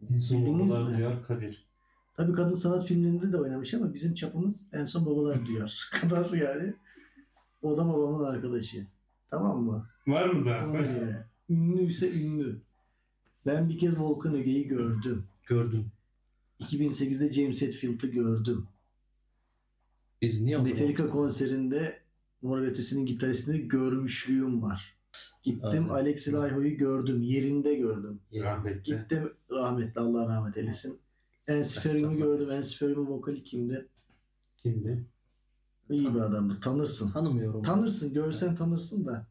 Bildiniz 0.01 0.31
Bildiniz 0.31 0.77
mi? 0.77 0.97
Duyar 0.97 1.23
Kadir. 1.23 1.69
Tabii 2.17 2.33
kadın 2.33 2.55
sanat 2.55 2.85
filmlerinde 2.85 3.31
de 3.31 3.37
oynamış 3.37 3.73
ama 3.73 3.93
bizim 3.93 4.15
çapımız 4.15 4.67
en 4.73 4.85
son 4.85 5.05
Babalar 5.05 5.45
Duyar 5.45 5.89
kadar 6.01 6.31
yani. 6.31 6.73
O 7.61 7.77
da 7.77 7.87
babamın 7.87 8.23
arkadaşı. 8.25 8.87
Tamam 9.29 9.63
mı? 9.63 9.87
Var 10.07 10.29
mı 10.29 10.45
da? 10.45 10.65
Ona 10.67 10.81
göre. 10.81 11.25
Ünlüyse 11.49 12.11
ünlü. 12.11 12.61
Ben 13.45 13.69
bir 13.69 13.79
kez 13.79 13.99
Volkan 13.99 14.35
Öge'yi 14.35 14.67
gördüm. 14.67 15.23
Gördüm. 15.45 15.91
2008'de 16.59 17.33
James 17.33 17.61
Hetfield'ı 17.61 18.07
gördüm. 18.07 18.67
Biz 20.21 20.41
niye 20.41 20.57
Metallica 20.57 21.09
konserinde 21.09 21.99
Mor 22.41 22.61
Ötesi'nin 22.61 23.05
gitaristini 23.05 23.67
görmüşlüğüm 23.67 24.61
var. 24.61 24.95
Gittim 25.43 25.69
Aynen. 25.69 25.89
Alex 25.89 26.33
Laiho'yu 26.33 26.77
gördüm. 26.77 27.21
Yerinde 27.21 27.75
gördüm. 27.75 28.19
Rahmetli. 28.33 28.83
Gittim 28.83 29.33
rahmetli 29.51 30.01
Allah 30.01 30.27
rahmet 30.27 30.57
eylesin. 30.57 30.99
Ensiferim'i 31.47 32.17
gördüm. 32.17 32.51
Ensiferim'in 32.51 33.07
vokali 33.07 33.43
kimdi? 33.43 33.87
Kimdi? 34.57 35.05
İyi 35.89 36.13
bir 36.15 36.19
adamdı. 36.19 36.59
Tanırsın. 36.61 37.11
Tanımıyorum. 37.11 37.63
Tanırsın. 37.63 38.13
Görsen 38.13 38.55
tanırsın 38.55 39.05
da. 39.05 39.27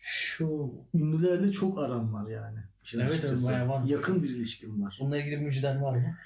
Şu 0.00 0.70
Ünlülerle 0.94 1.52
çok 1.52 1.78
aram 1.78 2.14
var 2.14 2.30
yani. 2.30 2.58
İşin 2.84 2.98
Evet, 3.00 3.10
açıkçası. 3.10 3.46
bayağı 3.46 3.68
var. 3.68 3.84
Yakın 3.84 4.22
bir 4.22 4.28
ilişkim 4.30 4.82
var. 4.82 4.98
bununla 5.00 5.18
ilgili 5.18 5.36
müjden 5.36 5.82
var 5.82 5.96
mı? 5.96 6.16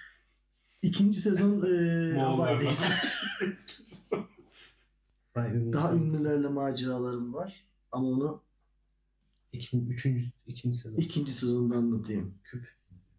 İkinci 0.83 1.21
sezon 1.21 1.63
e. 1.67 2.19
Hawaii'deyiz. 2.21 2.91
Daha 5.73 5.95
ünlülerle 5.95 6.49
maceralarım 6.49 7.35
var. 7.35 7.65
Ama 7.93 8.09
onu 8.09 8.43
İkinci, 9.53 9.87
üçüncü, 9.87 10.31
ikinci 10.47 10.79
sezon. 10.79 10.97
ikinci 10.97 11.33
sezonda 11.33 11.77
anlatayım. 11.77 12.35
Küp. 12.45 12.69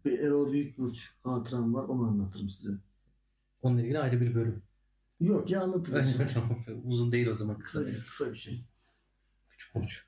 Bir 0.04 0.18
Erol 0.18 0.52
Büyükburç 0.52 1.10
hatıram 1.24 1.74
var. 1.74 1.84
Onu 1.84 2.02
anlatırım 2.06 2.50
size. 2.50 2.72
Onunla 3.62 3.82
ilgili 3.82 3.98
ayrı 3.98 4.20
bir 4.20 4.34
bölüm. 4.34 4.62
Yok 5.20 5.50
ya 5.50 5.60
anlatırım. 5.60 6.06
Uzun 6.84 7.12
değil 7.12 7.26
o 7.26 7.34
zaman. 7.34 7.58
kısa, 7.58 7.80
bir, 7.80 7.92
kısa 7.92 8.30
bir 8.32 8.36
şey. 8.36 8.64
Küçük 9.48 9.74
burç. 9.74 10.06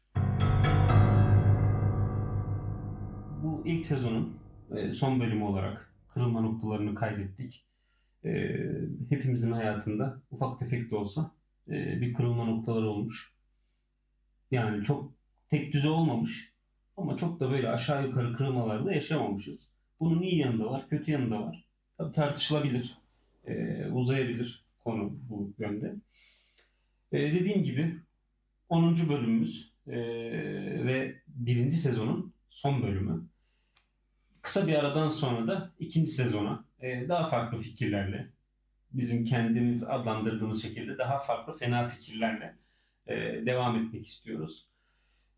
Bu 3.42 3.62
ilk 3.66 3.86
sezonun 3.86 4.36
e, 4.76 4.92
son 4.92 5.20
bölümü 5.20 5.44
olarak 5.44 5.94
kırılma 6.08 6.40
noktalarını 6.40 6.94
kaydettik. 6.94 7.66
E, 8.24 8.30
Hepimizin 9.08 9.52
hayatında 9.52 10.20
ufak 10.30 10.58
tefek 10.58 10.90
de 10.90 10.96
olsa 10.96 11.30
e, 11.68 12.00
bir 12.00 12.14
kırılma 12.14 12.44
noktaları 12.44 12.88
olmuş. 12.88 13.32
Yani 14.50 14.84
çok 14.84 15.12
tek 15.48 15.72
düze 15.72 15.88
olmamış 15.88 16.52
ama 16.96 17.16
çok 17.16 17.40
da 17.40 17.50
böyle 17.50 17.68
aşağı 17.68 18.06
yukarı 18.06 18.36
kırılmalarda 18.36 18.86
da 18.86 18.92
yaşamamışız. 18.92 19.72
Bunun 20.00 20.22
iyi 20.22 20.38
yanı 20.38 20.58
da 20.58 20.70
var, 20.70 20.88
kötü 20.88 21.10
yanı 21.10 21.30
da 21.30 21.40
var. 21.40 21.64
Tabii 21.98 22.12
tartışılabilir, 22.12 22.98
uzayabilir 23.92 24.62
konu 24.84 25.18
bu 25.28 25.54
yönde. 25.58 25.94
E, 27.12 27.18
dediğim 27.18 27.64
gibi 27.64 27.96
10. 28.68 29.08
bölümümüz 29.08 29.72
e, 29.86 29.96
ve 30.84 31.22
birinci 31.28 31.76
sezonun 31.76 32.32
son 32.50 32.82
bölümü. 32.82 33.24
Kısa 34.42 34.66
bir 34.66 34.74
aradan 34.74 35.10
sonra 35.10 35.46
da 35.46 35.72
ikinci 35.78 36.10
sezona 36.10 36.64
e, 36.80 37.08
daha 37.08 37.28
farklı 37.28 37.58
fikirlerle, 37.58 38.28
bizim 38.92 39.24
kendimiz 39.24 39.84
adlandırdığımız 39.84 40.62
şekilde 40.62 40.98
daha 40.98 41.18
farklı 41.18 41.58
fena 41.58 41.88
fikirlerle 41.88 42.56
e, 43.06 43.16
devam 43.46 43.76
etmek 43.76 44.06
istiyoruz. 44.06 44.68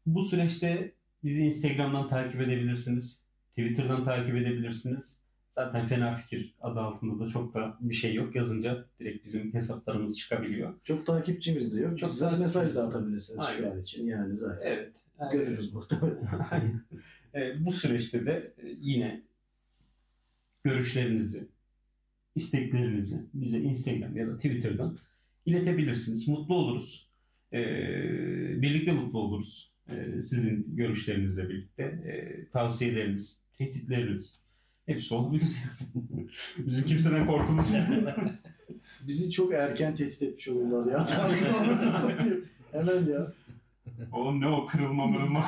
Bu 0.06 0.22
süreçte 0.22 0.92
bizi 1.24 1.44
Instagram'dan 1.44 2.08
takip 2.08 2.40
edebilirsiniz, 2.40 3.24
Twitter'dan 3.50 4.04
takip 4.04 4.36
edebilirsiniz. 4.36 5.23
Zaten 5.54 5.86
fena 5.86 6.14
fikir 6.14 6.54
adı 6.60 6.80
altında 6.80 7.24
da 7.24 7.28
çok 7.28 7.54
da 7.54 7.76
bir 7.80 7.94
şey 7.94 8.14
yok. 8.14 8.36
Yazınca 8.36 8.84
direkt 9.00 9.24
bizim 9.24 9.54
hesaplarımız 9.54 10.18
çıkabiliyor. 10.18 10.74
Çok 10.84 11.06
takipçimiz 11.06 11.76
de 11.76 11.80
yok. 11.80 11.98
Çok 11.98 12.10
takipçimiz 12.10 12.40
mesaj 12.40 12.74
da 12.74 12.82
atabilirsiniz 12.82 13.44
şu 13.56 13.64
Aynen. 13.64 13.76
an 13.76 13.82
için. 13.82 14.06
Yani 14.06 14.36
zaten 14.36 14.70
Evet. 14.70 14.96
görürüz 15.32 15.74
muhtemelen. 15.74 16.28
Aynen. 16.50 16.82
E, 17.34 17.64
bu 17.64 17.72
süreçte 17.72 18.26
de 18.26 18.54
e, 18.58 18.66
yine 18.80 19.22
görüşlerinizi, 20.64 21.48
isteklerinizi 22.34 23.26
bize 23.34 23.58
Instagram 23.58 24.16
ya 24.16 24.28
da 24.28 24.36
Twitter'dan 24.36 24.98
iletebilirsiniz. 25.46 26.28
Mutlu 26.28 26.54
oluruz. 26.54 27.08
E, 27.52 27.62
birlikte 28.62 28.92
mutlu 28.92 29.18
oluruz. 29.18 29.72
E, 29.90 30.22
sizin 30.22 30.76
görüşlerinizle 30.76 31.48
birlikte. 31.48 31.82
E, 31.82 32.48
tavsiyeleriniz, 32.50 33.40
tehditleriniz 33.52 34.43
hepsi 34.86 35.14
olabilir. 35.14 35.62
Bizim 36.58 36.86
kimseden 36.86 37.26
korkumuz 37.26 37.72
yok. 37.72 37.82
Bizi 39.06 39.30
çok 39.30 39.52
erken 39.52 39.94
tehdit 39.94 40.22
etmiş 40.22 40.48
olurlar 40.48 40.92
ya. 40.92 41.00
Satayım. 41.76 42.44
Hemen 42.72 43.06
ya. 43.06 43.32
Oğlum 44.12 44.40
ne 44.40 44.48
o 44.48 44.66
kırılma 44.66 45.06
mırılma. 45.06 45.44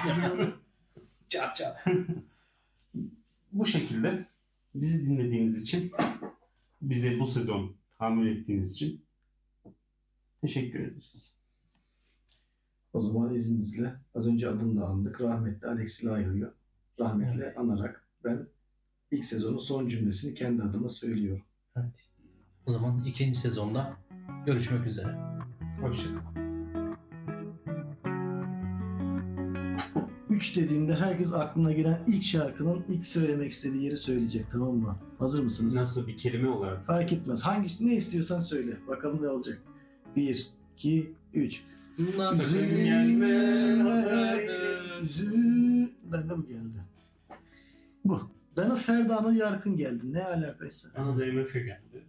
Çap 1.29 1.55
çap. 1.55 1.79
Bu 3.53 3.67
şekilde 3.67 4.27
bizi 4.75 5.07
dinlediğiniz 5.07 5.63
için, 5.63 5.93
bize 6.83 7.19
bu 7.19 7.27
sezon 7.27 7.77
tahammül 7.99 8.37
ettiğiniz 8.37 8.73
için 8.73 9.05
teşekkür 10.41 10.81
ederiz. 10.81 11.37
O 12.93 13.03
zaman 13.03 13.35
izninizle 13.35 13.95
az 14.15 14.29
önce 14.29 14.49
adını 14.49 14.81
da 14.81 14.85
andık. 14.85 15.21
Rahmetli 15.21 15.67
Alex 15.67 16.05
Laiho'yu 16.05 16.55
rahmetle 17.01 17.55
anarak 17.55 18.09
ben 18.25 18.49
ilk 19.11 19.25
sezonun 19.25 19.59
son 19.59 19.89
cümlesini 19.89 20.35
kendi 20.35 20.63
adıma 20.63 20.89
söylüyorum. 20.89 21.45
Evet. 21.77 22.11
O 22.67 22.73
zaman 22.73 23.05
ikinci 23.05 23.41
sezonda 23.41 23.97
görüşmek 24.47 24.87
üzere. 24.87 25.19
Hoşçakalın. 25.81 26.47
3 30.31 30.57
dediğimde 30.57 30.95
herkes 30.95 31.33
aklına 31.33 31.73
gelen 31.73 32.05
ilk 32.07 32.23
şarkının 32.23 32.85
ilk 32.89 33.07
söylemek 33.07 33.53
istediği 33.53 33.85
yeri 33.85 33.97
söyleyecek 33.97 34.51
tamam 34.51 34.77
mı? 34.77 34.97
Hazır 35.19 35.45
mısınız? 35.45 35.77
Nasıl 35.77 36.07
bir 36.07 36.17
kelime 36.17 36.49
olarak? 36.49 36.85
Fark 36.87 37.13
etmez. 37.13 37.43
Hangi 37.43 37.87
ne 37.87 37.95
istiyorsan 37.95 38.39
söyle. 38.39 38.79
Bakalım 38.89 39.23
ne 39.23 39.29
olacak. 39.29 39.63
1 40.17 40.51
2 40.77 41.13
3 41.35 41.63
Nasıl 42.17 42.59
gelmez 42.59 44.07
Üzü... 45.03 45.31
Bende 46.13 46.39
bu 46.39 46.47
geldi. 46.47 46.77
Bu. 48.05 48.36
Bana 48.57 48.77
Ferda'nın 48.77 49.35
Yarkın 49.35 49.77
geldi. 49.77 50.13
Ne 50.13 50.25
alakaysa. 50.25 50.89
Bana 50.99 51.19
da 51.19 51.27
MF 51.27 51.53
geldi. 51.55 52.05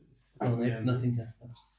Nothing 0.86 1.20
else 1.20 1.34
matters. 1.41 1.77